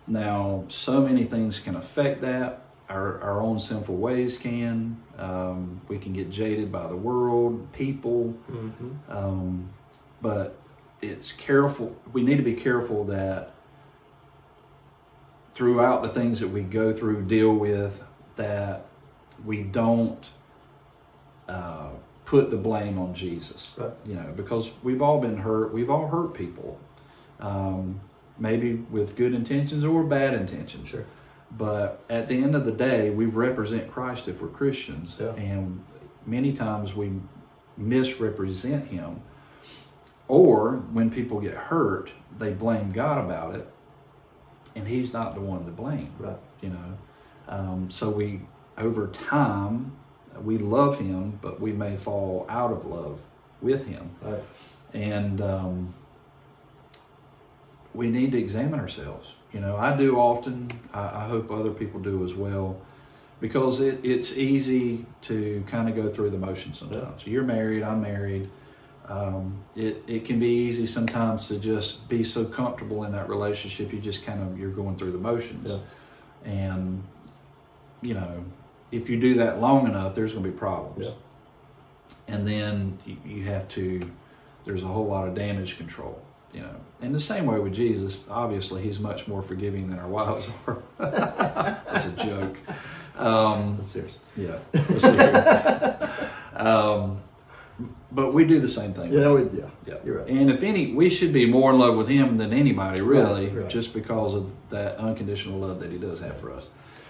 Now, 0.08 0.66
so 0.68 1.02
many 1.02 1.24
things 1.24 1.60
can 1.60 1.76
affect 1.76 2.22
that. 2.22 2.62
our, 2.92 3.22
our 3.22 3.42
own 3.42 3.60
sinful 3.60 3.96
ways 3.96 4.38
can. 4.38 5.02
Um, 5.18 5.82
we 5.88 5.98
can 5.98 6.14
get 6.14 6.30
jaded 6.30 6.72
by 6.72 6.88
the 6.88 6.96
world, 6.96 7.72
people. 7.72 8.36
Mm-hmm. 8.50 8.90
Um, 9.10 9.70
but 10.22 10.58
it's 11.02 11.32
careful. 11.32 11.96
We 12.14 12.22
need 12.24 12.38
to 12.38 12.44
be 12.44 12.54
careful 12.54 13.06
that 13.06 13.54
throughout 15.54 16.04
the 16.04 16.10
things 16.10 16.40
that 16.40 16.48
we 16.48 16.62
go 16.62 16.94
through, 16.94 17.24
deal 17.24 17.54
with, 17.54 18.02
that 18.36 18.86
we 19.46 19.64
don't 19.64 20.24
uh, 21.48 21.90
put 22.26 22.52
the 22.52 22.58
blame 22.58 22.98
on 22.98 23.14
Jesus. 23.14 23.70
Right. 23.78 23.92
You 24.06 24.16
know, 24.16 24.34
because 24.36 24.72
we've 24.84 25.02
all 25.02 25.20
been 25.20 25.38
hurt. 25.38 25.74
We've 25.74 25.90
all 25.90 26.08
hurt 26.08 26.34
people, 26.34 26.80
um, 27.40 28.00
maybe 28.42 28.74
with 28.90 29.16
good 29.16 29.34
intentions 29.34 29.84
or 29.84 30.04
bad 30.04 30.34
intentions. 30.34 30.90
Sure. 30.90 31.06
But 31.58 32.04
at 32.10 32.28
the 32.28 32.36
end 32.44 32.56
of 32.56 32.66
the 32.66 32.72
day, 32.72 33.10
we 33.12 33.26
represent 33.26 33.92
Christ 33.92 34.28
if 34.28 34.42
we're 34.42 34.48
Christians, 34.48 35.18
Yeah. 35.20 35.34
and 35.36 35.84
many 36.26 36.52
times 36.54 36.96
we 36.96 37.12
misrepresent 37.78 38.88
Him. 38.88 39.22
Or 40.28 40.78
when 40.94 41.10
people 41.12 41.40
get 41.42 41.54
hurt, 41.54 42.10
they 42.40 42.54
blame 42.54 42.92
God 42.92 43.24
about 43.24 43.56
it, 43.56 43.68
and 44.76 44.88
He's 44.88 45.14
not 45.14 45.36
the 45.36 45.42
one 45.42 45.66
to 45.66 45.72
blame. 45.72 46.12
Right. 46.18 46.38
You 46.62 46.70
know, 46.70 46.98
um, 47.48 47.92
so 47.92 48.10
we 48.10 48.42
over 48.78 49.08
time 49.08 49.92
we 50.44 50.58
love 50.58 50.98
Him, 50.98 51.38
but 51.42 51.60
we 51.60 51.74
may 51.74 51.98
fall 51.98 52.46
out 52.50 52.72
of 52.72 52.86
love 52.86 53.20
with 53.62 53.86
Him, 53.86 54.10
Right. 54.22 54.42
and 54.94 55.42
um, 55.42 55.94
we 57.94 58.10
need 58.10 58.32
to 58.32 58.38
examine 58.38 58.80
ourselves. 58.80 59.30
You 59.54 59.60
know, 59.60 59.76
I 59.76 59.96
do 59.96 60.18
often. 60.18 60.72
I, 60.94 61.24
I 61.24 61.28
hope 61.28 61.52
other 61.52 61.72
people 61.72 62.00
do 62.00 62.24
as 62.26 62.34
well, 62.34 62.80
because 63.42 63.82
it, 63.82 64.00
it's 64.04 64.32
easy 64.34 65.06
to 65.24 65.64
kind 65.68 65.90
of 65.90 65.96
go 65.96 66.12
through 66.12 66.30
the 66.30 66.38
motions 66.38 66.80
sometimes. 66.80 67.26
You're 67.28 67.44
married. 67.44 67.84
I'm 67.84 68.02
married. 68.02 68.50
Um, 69.08 69.62
it 69.76 70.04
it 70.08 70.26
can 70.26 70.40
be 70.40 70.48
easy 70.48 70.88
sometimes 70.88 71.48
to 71.50 71.60
just 71.60 72.08
be 72.08 72.24
so 72.24 72.46
comfortable 72.46 73.04
in 73.04 73.12
that 73.12 73.28
relationship. 73.28 73.92
You 73.92 74.00
just 74.00 74.24
kind 74.24 74.42
of 74.42 74.58
you're 74.58 74.72
going 74.72 74.96
through 74.96 75.12
the 75.12 75.18
motions, 75.18 75.70
Yeah. 75.70 75.80
and 76.50 77.04
you 78.02 78.14
know, 78.14 78.44
if 78.92 79.10
you 79.10 79.20
do 79.20 79.34
that 79.36 79.60
long 79.60 79.86
enough, 79.86 80.16
there's 80.16 80.32
going 80.32 80.46
to 80.46 80.50
be 80.52 80.58
problems. 80.58 81.06
Yeah. 81.08 81.14
And 82.34 82.48
then 82.48 83.00
you, 83.06 83.18
you 83.26 83.44
have 83.46 83.68
to. 83.70 84.00
There's 84.64 84.84
a 84.84 84.88
whole 84.88 85.08
lot 85.08 85.28
of 85.28 85.34
damage 85.36 85.78
control 85.78 86.22
you 86.54 86.62
know, 86.62 86.76
in 87.02 87.12
the 87.14 87.22
same 87.22 87.46
way 87.46 87.60
with 87.60 87.74
Jesus, 87.74 88.20
obviously 88.30 88.82
he's 88.82 89.00
much 89.00 89.28
more 89.28 89.42
forgiving 89.42 89.90
than 89.90 90.00
our 90.00 90.08
wives 90.08 90.48
are. 90.68 90.78
That's 91.00 92.06
a 92.06 92.12
joke. 92.12 92.58
Um, 93.18 93.78
That's 93.78 93.92
serious. 93.92 94.18
yeah. 94.36 94.60
Here. 94.74 96.30
um, 96.56 97.22
but 98.12 98.34
we 98.34 98.44
do 98.46 98.60
the 98.60 98.68
same 98.68 98.94
thing. 98.94 99.12
Yeah, 99.12 99.32
we, 99.32 99.44
yeah. 99.58 99.70
Yeah. 99.88 99.96
You're 100.06 100.20
right. 100.20 100.28
And 100.28 100.50
if 100.52 100.64
any, 100.64 100.94
we 100.94 101.10
should 101.10 101.32
be 101.34 101.46
more 101.46 101.72
in 101.72 101.80
love 101.80 101.96
with 101.96 102.08
him 102.08 102.38
than 102.38 102.54
anybody, 102.54 103.02
really, 103.02 103.48
Right, 103.48 103.62
right. 103.64 103.70
just 103.70 103.94
because 103.94 104.34
of 104.34 104.52
that 104.70 104.98
unconditional 104.98 105.60
love 105.60 105.80
that 105.80 105.92
he 105.92 105.98
does 105.98 106.20
have 106.20 106.40
for 106.40 106.52
us. 106.52 106.66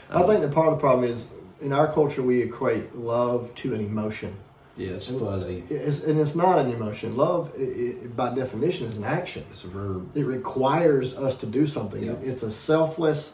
I 0.09 0.23
think 0.27 0.41
that 0.41 0.53
part 0.53 0.67
of 0.67 0.75
the 0.75 0.79
problem 0.81 1.09
is 1.09 1.25
in 1.61 1.71
our 1.73 1.91
culture 1.93 2.21
we 2.21 2.41
equate 2.41 2.95
love 2.95 3.53
to 3.55 3.73
an 3.73 3.79
emotion. 3.81 4.35
Yeah, 4.81 4.95
it's 4.95 5.07
fuzzy. 5.07 5.63
It's, 5.69 6.01
and 6.03 6.19
it's 6.19 6.35
not 6.35 6.59
an 6.59 6.71
emotion. 6.71 7.15
Love, 7.15 7.51
i 7.57 7.61
i 7.61 8.07
by 8.15 8.33
definition, 8.33 8.87
is 8.87 8.97
an 8.97 9.03
action. 9.03 9.43
It's 9.51 9.63
a 9.63 9.67
verb. 9.67 10.15
It 10.15 10.25
requires 10.25 11.15
us 11.17 11.37
to 11.37 11.45
do 11.45 11.67
something. 11.67 12.03
Yeah. 12.03 12.13
It- 12.13 12.27
It's 12.29 12.43
a 12.43 12.51
selfless 12.51 13.33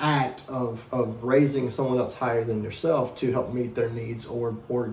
act 0.00 0.42
of, 0.48 0.84
of 0.90 1.22
raising 1.22 1.70
someone 1.70 1.98
else 1.98 2.14
higher 2.14 2.44
than 2.44 2.62
yourself 2.64 3.16
to 3.20 3.30
help 3.32 3.52
meet 3.54 3.74
their 3.74 3.90
needs 3.90 4.26
or 4.26 4.56
or 4.68 4.92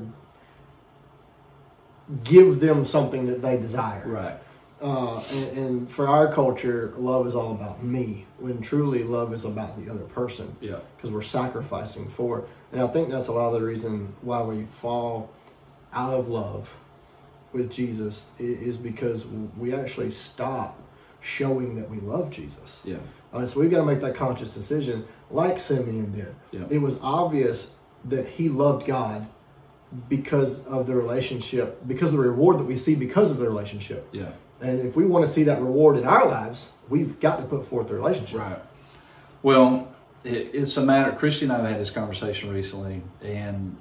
give 2.24 2.60
them 2.60 2.86
something 2.86 3.25
that 3.27 3.42
they 3.42 3.58
desire. 3.58 4.03
Right. 4.05 4.38
Uh, 4.82 5.20
and, 5.32 5.58
and 5.58 5.92
for 5.92 6.08
our 6.08 6.34
culture, 6.34 6.94
love 6.98 7.27
is 7.27 7.36
all 7.36 7.51
about 7.51 7.84
me, 7.84 8.25
when 8.40 8.62
truly 8.62 9.03
love 9.03 9.32
is 9.34 9.46
about 9.46 9.77
the 9.84 9.92
other 9.92 10.05
person 10.05 10.55
Yeah. 10.60 10.79
because 10.98 11.12
we're 11.12 11.22
sacrificing 11.22 12.10
for. 12.10 12.40
it. 12.40 12.46
And 12.72 12.82
I 12.82 12.88
think 12.88 13.10
that's 13.12 13.27
a 13.27 13.32
lot 13.32 13.48
of 13.53 13.53
the 13.53 13.66
reason 13.66 14.14
why 14.22 14.42
we 14.42 14.66
fall 14.66 15.29
out 15.94 16.14
of 16.14 16.27
love 16.27 16.70
with 17.54 17.72
Jesus 17.72 18.30
is 18.40 18.77
because 18.77 19.25
we 19.58 19.74
actually 19.74 20.12
stop 20.12 20.80
showing 21.22 21.75
that 21.75 21.90
we 21.90 22.00
love 22.00 22.32
Jesus. 22.32 22.82
Yeah. 22.84 22.98
Uh, 23.34 23.46
so 23.46 23.60
we've 23.60 23.72
got 23.72 23.77
to 23.77 23.86
make 23.86 24.01
that 24.01 24.16
conscious 24.16 24.54
decision, 24.54 25.06
like 25.30 25.60
Simeon 25.60 26.12
did. 26.12 26.36
Yeah. 26.51 26.68
It 26.70 26.82
was 26.82 26.98
obvious 27.01 27.68
that 28.06 28.27
he 28.27 28.50
loved 28.50 28.88
God 28.88 29.27
because 30.10 30.66
of 30.66 30.88
the 30.88 30.96
relationship, 30.96 31.86
because 31.88 32.12
of 32.12 32.18
the 32.18 32.24
reward 32.24 32.60
that 32.60 32.64
we 32.64 32.77
see 32.77 32.96
because 32.96 33.30
of 33.30 33.38
the 33.38 33.46
relationship. 33.48 34.08
Yeah. 34.12 34.32
And 34.62 34.80
if 34.80 34.96
we 34.96 35.06
want 35.06 35.25
to 35.25 35.32
see 35.32 35.44
that 35.44 35.62
reward 35.62 35.98
in 35.98 36.06
our 36.06 36.27
lives, 36.27 36.66
we've 36.90 37.20
got 37.20 37.38
to 37.38 37.46
put 37.46 37.68
forth 37.68 37.88
the 37.88 37.96
relationship. 37.96 38.40
Right. 38.40 38.60
Well, 39.44 39.94
it, 40.24 40.51
it's 40.54 40.77
a 40.77 40.82
matter. 40.82 41.12
Christy 41.14 41.46
and 41.46 41.51
I 41.51 41.58
have 41.58 41.68
had 41.68 41.80
this 41.80 41.92
conversation 41.92 42.51
recently, 42.51 43.01
and 43.22 43.75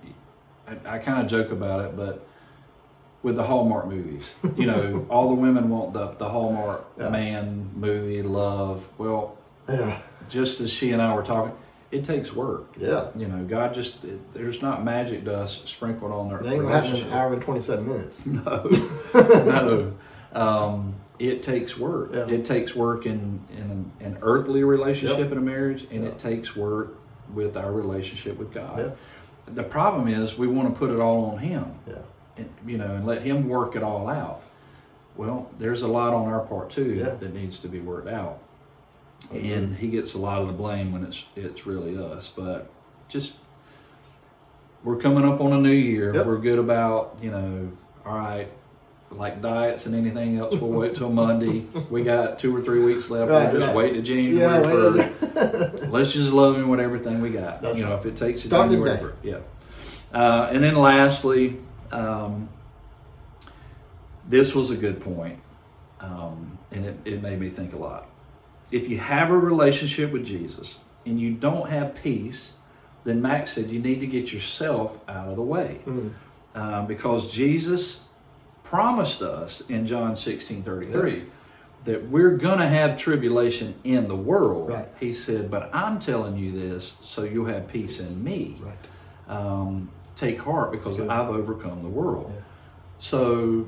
I, 0.71 0.95
I 0.97 0.99
kind 0.99 1.23
of 1.25 1.31
joke 1.31 1.51
about 1.53 1.85
it, 1.85 1.97
but 1.97 2.27
with 3.23 3.37
the 3.37 3.43
Hallmark 3.43 3.87
movies, 3.89 4.31
you 4.57 4.67
know, 4.67 5.07
all 5.11 5.29
the 5.29 5.35
women 5.35 5.69
want 5.69 5.93
the 5.93 6.09
the 6.13 6.29
Hallmark 6.29 6.85
Yeah. 6.99 7.11
man 7.11 7.71
movie 7.77 8.23
love. 8.23 8.87
Well, 8.99 9.37
Yeah. 9.69 10.01
just 10.29 10.61
as 10.61 10.71
she 10.71 10.93
and 10.93 11.03
I 11.03 11.15
were 11.15 11.23
talking, 11.23 11.53
it 11.91 12.05
takes 12.05 12.33
work. 12.33 12.75
Yeah. 12.79 13.09
You 13.17 13.27
know, 13.29 13.45
God 13.45 13.75
just 13.75 14.05
it, 14.05 14.33
there's 14.33 14.63
not 14.63 14.85
magic 14.85 15.25
dust 15.25 15.69
sprinkled 15.69 16.13
on 16.13 16.29
their 16.29 16.41
It 16.41 16.47
ain't 16.47 16.63
gonna 16.63 16.75
happen 16.75 16.97
in 16.97 17.05
an 17.07 17.13
hour 17.13 17.33
and 17.33 17.43
27 17.43 17.87
minutes. 17.89 18.21
No, 18.27 18.71
no. 19.15 19.93
Um, 20.33 20.95
it 21.19 21.43
takes 21.43 21.77
work. 21.77 22.11
Yeah. 22.15 22.29
It 22.29 22.47
takes 22.47 22.75
work 22.75 23.05
in, 23.05 23.41
in 23.55 23.91
an, 24.01 24.17
earthly 24.23 24.65
relationship 24.65 25.19
Yep. 25.19 25.33
in 25.33 25.39
a 25.39 25.41
marriage, 25.43 25.87
and 25.91 26.05
Yeah. 26.05 26.11
it 26.11 26.19
takes 26.19 26.57
work 26.57 26.97
with 27.35 27.57
our 27.59 27.73
relationship 27.73 28.39
with 28.39 28.55
God. 28.55 28.79
Yeah. 28.79 28.91
The 29.55 29.63
problem 29.63 30.09
is 30.09 30.37
we 30.39 30.47
want 30.47 30.73
to 30.73 30.79
put 30.79 30.91
it 30.91 31.01
all 31.01 31.27
on 31.27 31.39
Him, 31.39 31.67
Yeah. 31.87 31.95
and, 32.37 32.49
you 32.67 32.79
know, 32.79 32.95
and 32.95 33.05
let 33.07 33.23
Him 33.23 33.49
work 33.49 33.77
it 33.77 33.83
all 33.83 34.09
out. 34.09 34.43
Well, 35.17 35.51
there's 35.59 35.83
a 35.83 35.89
lot 35.89 36.15
on 36.15 36.29
our 36.29 36.41
part 36.41 36.71
too 36.71 36.95
Yeah. 36.95 37.15
that 37.17 37.35
needs 37.35 37.59
to 37.61 37.69
be 37.69 37.81
worked 37.81 38.09
out, 38.09 38.39
and 39.33 39.75
He 39.75 39.89
gets 39.89 40.15
a 40.15 40.19
lot 40.19 40.41
of 40.41 40.47
the 40.49 40.55
blame 40.55 40.93
when 40.93 41.05
it's 41.05 41.25
it's 41.37 41.67
really 41.67 41.97
us. 41.99 42.31
But 42.35 42.71
just 43.09 43.35
we're 44.85 44.97
coming 44.97 45.25
up 45.25 45.41
on 45.41 45.53
a 45.53 45.59
new 45.59 45.71
year. 45.71 46.15
Yep. 46.15 46.27
We're 46.27 46.39
good 46.39 46.59
about 46.59 47.17
you 47.21 47.31
know, 47.31 47.71
all 48.07 48.17
right, 48.19 48.49
like 49.11 49.43
diets 49.43 49.87
and 49.87 49.95
anything 49.95 50.39
else. 50.39 50.55
We'll 50.55 50.71
wait 50.71 50.95
till 50.95 51.11
Monday. 51.11 51.67
We 51.91 52.03
got 52.03 52.39
two 52.39 52.57
or 52.57 52.63
three 52.63 52.83
weeks 52.83 53.11
left. 53.11 53.31
Right, 53.31 53.51
we'll 53.51 53.61
just 53.61 53.67
right. 53.69 53.77
wait 53.77 53.93
to 53.95 54.03
January 54.03 54.39
Yeah. 54.39 54.61
wait, 54.61 55.89
Let's 55.91 56.13
just 56.13 56.33
love 56.33 56.57
him 56.57 56.69
with 56.69 56.81
everything 56.81 57.21
we 57.21 57.31
got. 57.31 57.63
That's 57.63 57.77
you 57.77 57.85
know, 57.85 57.95
if 57.97 58.07
it 58.07 58.17
takes 58.17 58.43
Start 58.43 58.71
January 58.71 58.99
first. 58.99 59.17
Yeah. 59.23 59.39
Uh, 60.13 60.49
and 60.53 60.63
then 60.63 60.77
lastly, 60.77 61.59
um, 61.93 62.49
this 64.29 64.55
was 64.55 64.71
a 64.71 64.77
good 64.77 65.01
point, 65.01 65.39
um, 66.01 66.59
and 66.71 66.87
it, 66.87 66.97
it 67.05 67.23
made 67.23 67.39
me 67.39 67.49
think 67.51 67.75
a 67.75 67.79
lot. 67.79 68.09
If 68.71 68.89
you 68.89 68.99
have 68.99 69.31
a 69.31 69.37
relationship 69.37 70.13
with 70.13 70.25
Jesus 70.25 70.77
and 71.05 71.21
you 71.21 71.33
don't 71.33 71.69
have 71.69 71.95
peace, 71.97 72.53
then 73.03 73.21
Mac 73.21 73.49
said 73.49 73.71
you 73.71 73.81
need 73.81 74.01
to 74.01 74.07
get 74.07 74.33
yourself 74.33 74.99
out 75.09 75.29
of 75.29 75.37
the 75.37 75.43
way. 75.43 75.81
Mm. 75.87 76.13
Uh, 76.55 76.83
because 76.83 77.31
Jesus 77.33 78.01
promised 78.71 79.21
us 79.21 79.63
in 79.63 79.85
John 79.85 80.15
16 80.15 80.63
33 80.63 81.25
that 81.87 82.09
we're 82.09 82.37
going 82.37 82.61
to 82.61 82.69
have 82.69 82.97
tribulation 82.97 83.75
in 83.83 84.07
the 84.07 84.15
world. 84.15 84.69
Right. 84.69 84.89
He 85.01 85.13
said, 85.13 85.51
But 85.51 85.71
I'm 85.75 85.99
telling 85.99 86.37
you 86.37 86.53
this 86.53 86.93
so 87.03 87.25
you'll 87.25 87.47
have 87.47 87.67
peace 87.67 87.99
in 87.99 88.23
me. 88.23 88.57
Right. 88.61 88.77
Um, 89.27 89.91
take 90.15 90.39
heart 90.39 90.71
because 90.71 91.01
I've 91.01 91.31
overcome 91.31 91.83
the 91.83 91.89
world. 91.89 92.33
Yeah. 92.33 92.43
So 93.01 93.67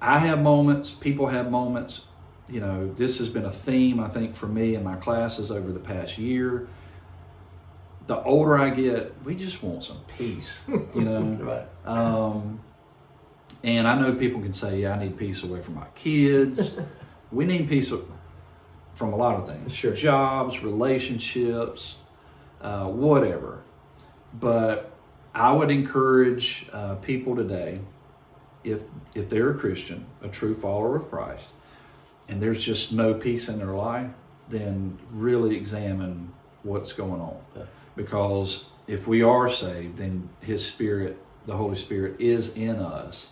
I 0.00 0.18
have 0.18 0.40
moments, 0.40 0.90
people 0.90 1.26
have 1.26 1.50
moments. 1.50 2.02
You 2.48 2.60
know, 2.60 2.90
this 2.94 3.18
has 3.18 3.28
been 3.28 3.44
a 3.44 3.52
theme, 3.52 4.00
I 4.00 4.08
think, 4.08 4.34
for 4.34 4.46
me 4.46 4.76
in 4.76 4.82
my 4.82 4.96
classes 4.96 5.50
over 5.50 5.72
the 5.72 5.80
past 5.80 6.16
year. 6.16 6.68
The 8.06 8.22
older 8.22 8.56
I 8.56 8.70
get, 8.70 9.12
we 9.24 9.34
just 9.34 9.62
want 9.62 9.84
some 9.84 10.00
peace, 10.16 10.56
you 10.68 11.02
know. 11.02 11.20
Right. 11.42 11.66
Um, 11.84 12.60
and 13.64 13.86
I 13.88 13.98
know 14.00 14.14
people 14.14 14.40
can 14.40 14.52
say, 14.54 14.80
"Yeah, 14.82 14.94
I 14.94 14.98
need 14.98 15.16
peace 15.16 15.42
away 15.42 15.60
from 15.60 15.74
my 15.74 15.86
kids." 15.94 16.74
we 17.32 17.44
need 17.44 17.68
peace 17.68 17.92
from 18.94 19.12
a 19.12 19.16
lot 19.16 19.36
of 19.38 19.46
things, 19.46 19.72
Sure. 19.72 19.92
jobs, 19.92 20.62
relationships, 20.62 21.96
uh, 22.60 22.86
whatever. 22.86 23.62
But 24.40 24.92
I 25.34 25.52
would 25.52 25.70
encourage 25.70 26.66
uh, 26.72 26.96
people 26.96 27.36
today, 27.36 27.80
if 28.64 28.80
if 29.14 29.28
they're 29.28 29.50
a 29.50 29.54
Christian, 29.58 30.04
a 30.22 30.28
true 30.28 30.54
follower 30.54 30.96
of 30.96 31.08
Christ, 31.10 31.44
and 32.28 32.40
there's 32.42 32.62
just 32.62 32.92
no 32.92 33.14
peace 33.14 33.48
in 33.48 33.58
their 33.58 33.74
life, 33.74 34.10
then 34.48 34.98
really 35.12 35.56
examine 35.56 36.32
what's 36.62 36.92
going 36.92 37.20
on. 37.20 37.36
Yeah. 37.56 37.62
because 37.96 38.64
if 38.86 39.06
we 39.06 39.22
are 39.22 39.48
saved, 39.50 39.98
then 39.98 40.28
His 40.40 40.64
Spirit, 40.64 41.18
the 41.46 41.56
Holy 41.56 41.76
Spirit, 41.76 42.16
is 42.20 42.48
in 42.54 42.76
us. 42.76 43.28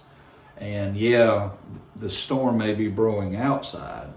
And 0.58 0.96
yeah, 0.96 1.50
the 1.96 2.08
storm 2.08 2.56
may 2.58 2.74
be 2.74 2.88
brewing 2.88 3.36
outside, 3.36 4.08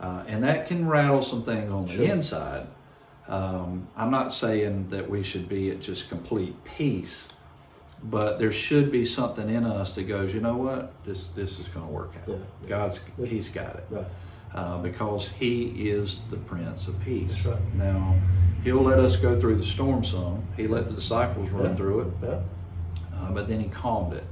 uh, 0.00 0.22
and 0.28 0.42
that 0.44 0.66
can 0.66 0.88
rattle 0.88 1.22
some 1.22 1.42
things 1.42 1.70
on 1.72 1.88
Sure. 1.88 1.96
the 1.98 2.04
inside. 2.12 2.66
Um, 3.28 3.88
I'm 3.96 4.10
not 4.12 4.32
saying 4.32 4.88
that 4.90 5.08
we 5.10 5.22
should 5.24 5.48
be 5.48 5.70
at 5.72 5.80
just 5.80 6.08
complete 6.08 6.54
peace, 6.64 7.26
but 8.04 8.38
there 8.38 8.52
should 8.52 8.92
be 8.92 9.04
something 9.04 9.48
in 9.48 9.64
us 9.64 9.94
that 9.96 10.04
goes, 10.04 10.32
you 10.32 10.40
know 10.40 10.56
what, 10.56 10.92
this 11.04 11.26
this 11.34 11.58
is 11.58 11.66
going 11.68 11.84
to 11.86 11.92
work 11.92 12.12
out. 12.22 12.28
Yeah. 12.62 12.68
God's 12.68 13.00
He's 13.24 13.48
got 13.48 13.74
it 13.76 13.86
Right. 13.90 14.04
uh, 14.54 14.78
because 14.78 15.26
He 15.28 15.90
is 15.90 16.20
the 16.30 16.36
Prince 16.36 16.86
of 16.86 17.00
Peace. 17.00 17.44
Right. 17.44 17.58
Now, 17.74 18.14
He'll 18.62 18.82
let 18.82 19.00
us 19.00 19.16
go 19.16 19.38
through 19.38 19.56
the 19.56 19.64
storm 19.66 20.04
some. 20.04 20.42
He 20.56 20.68
let 20.68 20.86
the 20.88 20.94
disciples 20.94 21.50
run 21.50 21.70
Yeah. 21.70 21.74
through 21.74 22.00
it, 22.02 22.06
Yeah. 22.22 22.38
uh, 23.18 23.32
but 23.32 23.48
then 23.48 23.58
He 23.58 23.68
calmed 23.68 24.12
it. 24.12 24.24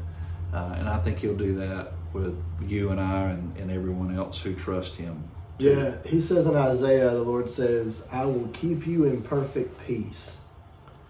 Uh, 0.55 0.75
and 0.79 0.88
I 0.88 0.99
think 1.01 1.19
He'll 1.19 1.35
do 1.37 1.55
that 1.57 1.93
with 2.12 2.40
you 2.62 2.90
and 2.90 3.01
I 3.01 3.31
and, 3.31 3.57
and 3.57 3.71
everyone 3.71 4.17
else 4.17 4.38
who 4.38 4.55
trust 4.55 4.95
Him. 4.95 5.23
Yeah, 5.59 5.95
he 6.05 6.21
says 6.21 6.47
in 6.47 6.57
Isaiah, 6.57 7.11
the 7.11 7.23
Lord 7.23 7.51
says, 7.51 8.07
I 8.11 8.25
will 8.25 8.49
keep 8.53 8.87
you 8.87 9.05
in 9.05 9.23
perfect 9.23 9.77
peace 9.87 10.33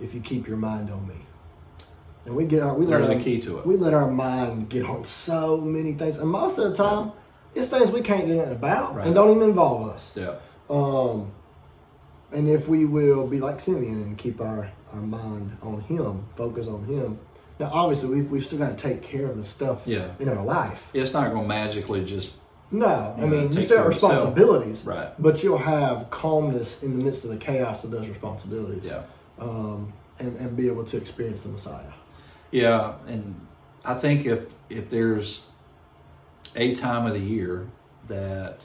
if 0.00 0.12
you 0.14 0.20
keep 0.20 0.46
your 0.46 0.56
mind 0.58 0.90
on 0.90 1.06
me. 1.08 1.14
And 2.26 2.34
we 2.34 2.44
get 2.44 2.62
our 2.62 2.74
we 2.74 2.86
let 2.86 2.98
There's 2.98 3.10
our, 3.10 3.16
a 3.16 3.20
key 3.22 3.40
to 3.42 3.58
it. 3.58 3.66
we 3.66 3.76
let 3.76 3.92
our 3.94 4.10
mind 4.10 4.68
get 4.70 4.84
on 4.86 5.04
so 5.04 5.58
many 5.58 5.92
things. 5.94 6.16
And 6.18 6.28
most 6.28 6.58
of 6.58 6.70
the 6.70 6.74
time 6.76 7.12
it's 7.54 7.68
things 7.68 7.90
we 7.90 8.00
can't 8.00 8.26
do 8.26 8.34
nothing 8.36 8.52
about 8.52 8.96
Right. 8.96 9.06
and 9.06 9.14
don't 9.14 9.30
even 9.36 9.48
involve 9.48 9.88
us. 9.90 10.12
Yeah. 10.16 10.36
Um 10.70 11.30
and 12.32 12.48
if 12.48 12.66
we 12.66 12.84
will 12.86 13.26
be 13.26 13.40
like 13.40 13.60
Simeon 13.60 14.02
and 14.02 14.18
keep 14.18 14.40
our, 14.40 14.70
our 14.92 15.00
mind 15.00 15.56
on 15.62 15.80
him, 15.82 16.24
focus 16.36 16.66
on 16.66 16.84
him. 16.84 17.18
Now 17.60 17.70
obviously 17.72 18.08
we've 18.14 18.30
we've 18.30 18.44
still 18.46 18.58
got 18.58 18.76
to 18.76 18.82
take 18.88 19.02
care 19.02 19.26
of 19.26 19.36
the 19.38 19.44
stuff 19.44 19.82
Yeah. 19.86 20.08
in 20.18 20.28
our 20.28 20.44
life. 20.44 20.88
It's 20.92 21.12
not 21.12 21.30
going 21.30 21.42
to 21.42 21.48
magically 21.48 22.04
just 22.04 22.34
No, 22.70 23.14
I 23.18 23.26
mean 23.26 23.52
you 23.52 23.62
still 23.62 23.78
have 23.78 23.86
of 23.86 23.92
yourself. 23.94 24.12
responsibilities. 24.12 24.84
right. 24.84 25.10
But 25.22 25.42
you'll 25.42 25.58
have 25.58 26.10
calmness 26.10 26.82
in 26.82 26.98
the 26.98 27.04
midst 27.04 27.24
of 27.24 27.30
the 27.30 27.36
chaos 27.36 27.84
of 27.84 27.90
those 27.90 28.08
responsibilities. 28.08 28.84
Yeah. 28.84 29.02
Um, 29.38 29.92
and, 30.20 30.36
and 30.38 30.56
be 30.56 30.68
able 30.68 30.84
to 30.84 30.96
experience 30.96 31.42
the 31.42 31.48
Messiah. 31.48 31.90
Yeah, 32.52 32.94
and 33.08 33.34
I 33.84 33.94
think 33.94 34.26
if 34.26 34.40
if 34.70 34.88
there's 34.88 35.42
a 36.56 36.74
time 36.76 37.06
of 37.06 37.14
the 37.14 37.20
year 37.20 37.66
that 38.08 38.60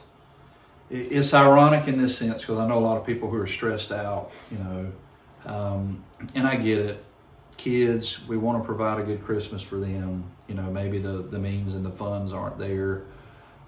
it's 0.91 1.33
ironic 1.33 1.87
in 1.87 1.99
this 1.99 2.17
sense 2.17 2.41
because 2.41 2.57
I 2.59 2.67
know 2.67 2.77
a 2.77 2.85
lot 2.85 2.97
of 2.97 3.05
people 3.05 3.29
who 3.29 3.37
are 3.37 3.47
stressed 3.47 3.91
out, 3.91 4.31
you 4.51 4.57
know, 4.59 4.91
um, 5.51 6.03
and 6.35 6.47
I 6.47 6.55
get 6.55 6.77
it. 6.79 7.03
Kids, 7.59 8.25
we 8.27 8.37
want 8.37 8.61
to 8.61 8.65
provide 8.65 8.99
a 8.99 9.03
good 9.03 9.23
Christmas 9.23 9.61
for 9.61 9.75
them. 9.75 10.23
You 10.47 10.55
know, 10.55 10.71
maybe 10.71 10.97
the 10.97 11.21
the 11.21 11.39
means 11.39 11.75
and 11.75 11.85
the 11.85 11.91
funds 11.91 12.33
aren't 12.33 12.57
there. 12.57 13.03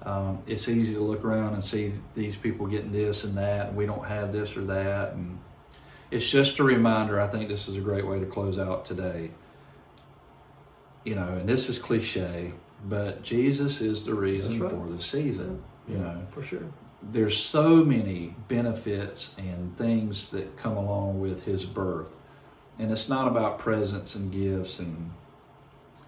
Um, 0.03 0.41
it's 0.47 0.67
easy 0.67 0.95
to 0.95 1.01
look 1.01 1.23
around 1.23 1.53
and 1.53 1.63
see 1.63 1.93
these 2.15 2.35
people 2.35 2.65
getting 2.65 2.91
this 2.91 3.23
and 3.23 3.37
that, 3.37 3.67
and 3.67 3.77
we 3.77 3.85
don't 3.85 4.07
have 4.07 4.33
this 4.33 4.57
or 4.57 4.63
that, 4.65 5.13
and 5.13 5.37
it's 6.09 6.27
just 6.27 6.57
a 6.57 6.63
reminder. 6.63 7.21
I 7.21 7.27
think 7.27 7.49
this 7.49 7.67
is 7.67 7.77
a 7.77 7.81
great 7.81 8.07
way 8.07 8.19
to 8.19 8.25
close 8.25 8.57
out 8.57 8.85
today 8.85 9.29
you 11.03 11.15
know, 11.15 11.27
and 11.27 11.47
this 11.47 11.69
is 11.69 11.79
cliche, 11.79 12.51
but 12.85 13.23
Jesus 13.23 13.81
is 13.81 14.03
the 14.03 14.13
reason 14.13 14.59
right. 14.59 14.71
for 14.71 14.87
the 14.89 15.01
season. 15.01 15.61
You 15.87 15.97
know, 15.97 16.21
for 16.31 16.43
sure. 16.43 16.63
there's 17.11 17.35
so 17.35 17.83
many 17.83 18.35
benefits 18.47 19.33
and 19.37 19.75
things 19.77 20.29
that 20.29 20.55
come 20.57 20.77
along 20.77 21.19
with 21.19 21.43
his 21.43 21.65
birth. 21.65 22.07
And 22.81 22.91
it's 22.91 23.07
not 23.07 23.27
about 23.27 23.59
presents 23.59 24.15
and 24.15 24.31
gifts 24.31 24.79
and 24.79 25.11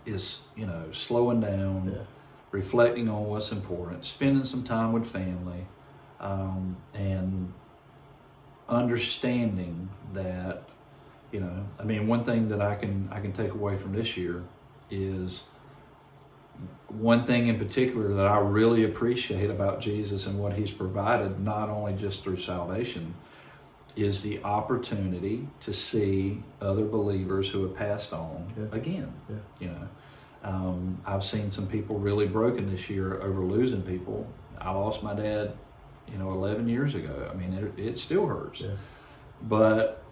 it's, 0.08 0.42
you 0.58 0.66
know, 0.66 0.84
slowing 0.92 1.40
down, 1.40 1.92
Yeah. 1.94 2.02
reflecting 2.52 3.08
on 3.08 3.26
what's 3.28 3.52
important, 3.52 4.04
spending 4.04 4.44
some 4.44 4.64
time 4.64 4.92
with 4.92 5.06
family, 5.06 5.68
um, 6.20 6.76
and 6.96 7.54
understanding 8.68 9.88
that, 10.14 10.64
you 11.32 11.42
know, 11.42 11.64
I 11.80 11.84
mean, 11.84 12.08
one 12.08 12.24
thing 12.24 12.50
that 12.50 12.62
I 12.62 12.74
can 12.74 13.08
I 13.12 13.20
can 13.20 13.34
take 13.34 13.54
away 13.54 13.78
from 13.78 13.94
this 13.94 14.18
year 14.18 14.42
is 14.90 15.44
one 16.88 17.24
thing 17.26 17.50
in 17.50 17.60
particular 17.60 18.14
that 18.16 18.26
I 18.26 18.40
really 18.40 18.86
appreciate 18.86 19.52
about 19.52 19.80
Jesus 19.80 20.26
and 20.26 20.40
what 20.40 20.54
he's 20.54 20.72
provided, 20.72 21.40
not 21.40 21.70
only 21.70 21.94
just 21.94 22.24
through 22.24 22.40
salvation, 22.40 23.14
is 23.95 24.21
the 24.23 24.43
opportunity 24.43 25.47
to 25.62 25.73
see 25.73 26.41
other 26.62 26.84
believers 26.86 27.49
who 27.49 27.62
have 27.63 27.75
passed 27.75 28.12
on 28.13 28.51
Yeah. 28.58 28.77
again. 28.77 29.13
Yeah. 29.29 29.36
You 29.60 29.67
know, 29.67 29.88
um, 30.43 30.97
I've 31.06 31.23
seen 31.23 31.51
some 31.51 31.67
people 31.67 31.99
really 31.99 32.27
broken 32.27 32.69
this 32.71 32.89
year 32.89 33.21
over 33.21 33.41
losing 33.43 33.82
people. 33.84 34.27
I 34.60 34.71
lost 34.71 35.03
my 35.03 35.13
dad, 35.13 35.53
you 36.12 36.17
know, 36.17 36.32
11 36.32 36.67
years 36.67 36.95
ago. 36.95 37.29
I 37.32 37.36
mean, 37.36 37.53
it, 37.53 37.79
it 37.79 37.99
still 37.99 38.25
hurts. 38.25 38.62
Yeah. 38.62 38.71
But 39.43 40.03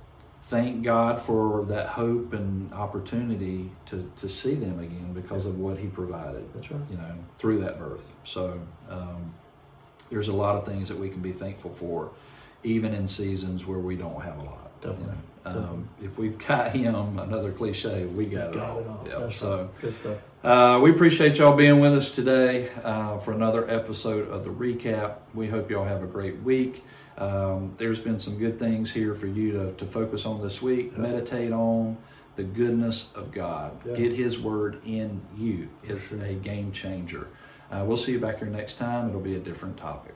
thank 0.44 0.84
God 0.84 1.22
for 1.22 1.66
that 1.70 1.88
hope 1.88 2.34
and 2.34 2.72
opportunity 2.74 3.72
to, 3.88 4.10
to 4.18 4.30
see 4.30 4.56
them 4.56 4.80
again 4.80 5.12
because 5.14 5.46
of 5.46 5.58
what 5.58 5.78
He 5.78 5.88
provided, 5.88 6.48
That's 6.54 6.70
right. 6.72 6.82
you 6.90 6.98
know, 6.98 7.16
through 7.38 7.62
that 7.62 7.80
birth. 7.80 8.04
So 8.26 8.60
um, 8.90 9.34
there's 10.10 10.28
a 10.28 10.34
lot 10.34 10.56
of 10.56 10.66
things 10.66 10.88
that 10.90 11.00
we 11.00 11.10
can 11.10 11.22
be 11.22 11.32
thankful 11.32 11.74
for, 11.74 12.12
even 12.64 12.94
in 12.94 13.08
seasons 13.08 13.66
where 13.66 13.80
we 13.80 13.96
don't 13.96 14.22
have 14.22 14.38
a 14.40 14.44
lot. 14.44 14.82
Definitely. 14.82 15.06
You 15.46 15.52
know? 15.52 15.60
Um, 15.60 15.90
if 16.02 16.18
we've 16.18 16.38
got 16.38 16.72
Him, 16.76 17.20
another 17.20 17.52
cliche, 17.52 18.06
we 18.06 18.26
got, 18.26 18.50
it 18.50 18.56
Got 18.56 18.70
all. 18.70 18.80
it 19.06 19.14
all. 19.14 19.22
That's 19.22 19.38
so. 19.38 19.70
Good. 19.82 20.20
Uh, 20.44 20.80
we 20.82 20.92
appreciate 20.92 21.38
y'all 21.38 21.56
being 21.56 21.80
with 21.80 21.94
us 21.94 22.12
today 22.12 22.70
uh, 22.84 23.18
for 23.20 23.32
another 23.32 23.70
episode 23.70 24.28
of 24.30 24.44
the 24.44 24.50
recap. 24.50 25.16
We 25.34 25.48
hope 25.48 25.70
y'all 25.70 25.86
have 25.86 26.04
a 26.04 26.08
great 26.08 26.42
week. 26.42 26.84
Um, 27.18 27.74
there's 27.78 28.00
been 28.00 28.20
some 28.20 28.38
good 28.38 28.58
things 28.58 28.92
here 28.92 29.14
for 29.14 29.28
you 29.28 29.52
to, 29.52 29.74
to 29.74 29.86
focus 29.86 30.26
on 30.26 30.42
this 30.42 30.62
week. 30.62 30.92
Yeah. 30.94 31.00
Meditate 31.00 31.52
on 31.52 31.98
the 32.36 32.44
goodness 32.44 33.08
of 33.14 33.32
God. 33.32 33.78
Yeah. 33.86 33.96
Get 33.96 34.14
His 34.14 34.40
word 34.40 34.82
in 34.86 35.22
you. 35.36 35.70
It's 35.84 36.08
sure. 36.08 36.24
a 36.24 36.34
game 36.34 36.72
changer. 36.72 37.28
Uh, 37.72 37.84
we'll 37.86 37.98
see 37.98 38.12
you 38.12 38.20
back 38.20 38.40
here 38.40 38.48
next 38.48 38.76
time. 38.76 39.10
It'll 39.10 39.22
be 39.22 39.36
a 39.36 39.40
different 39.40 39.78
topic. 39.78 40.14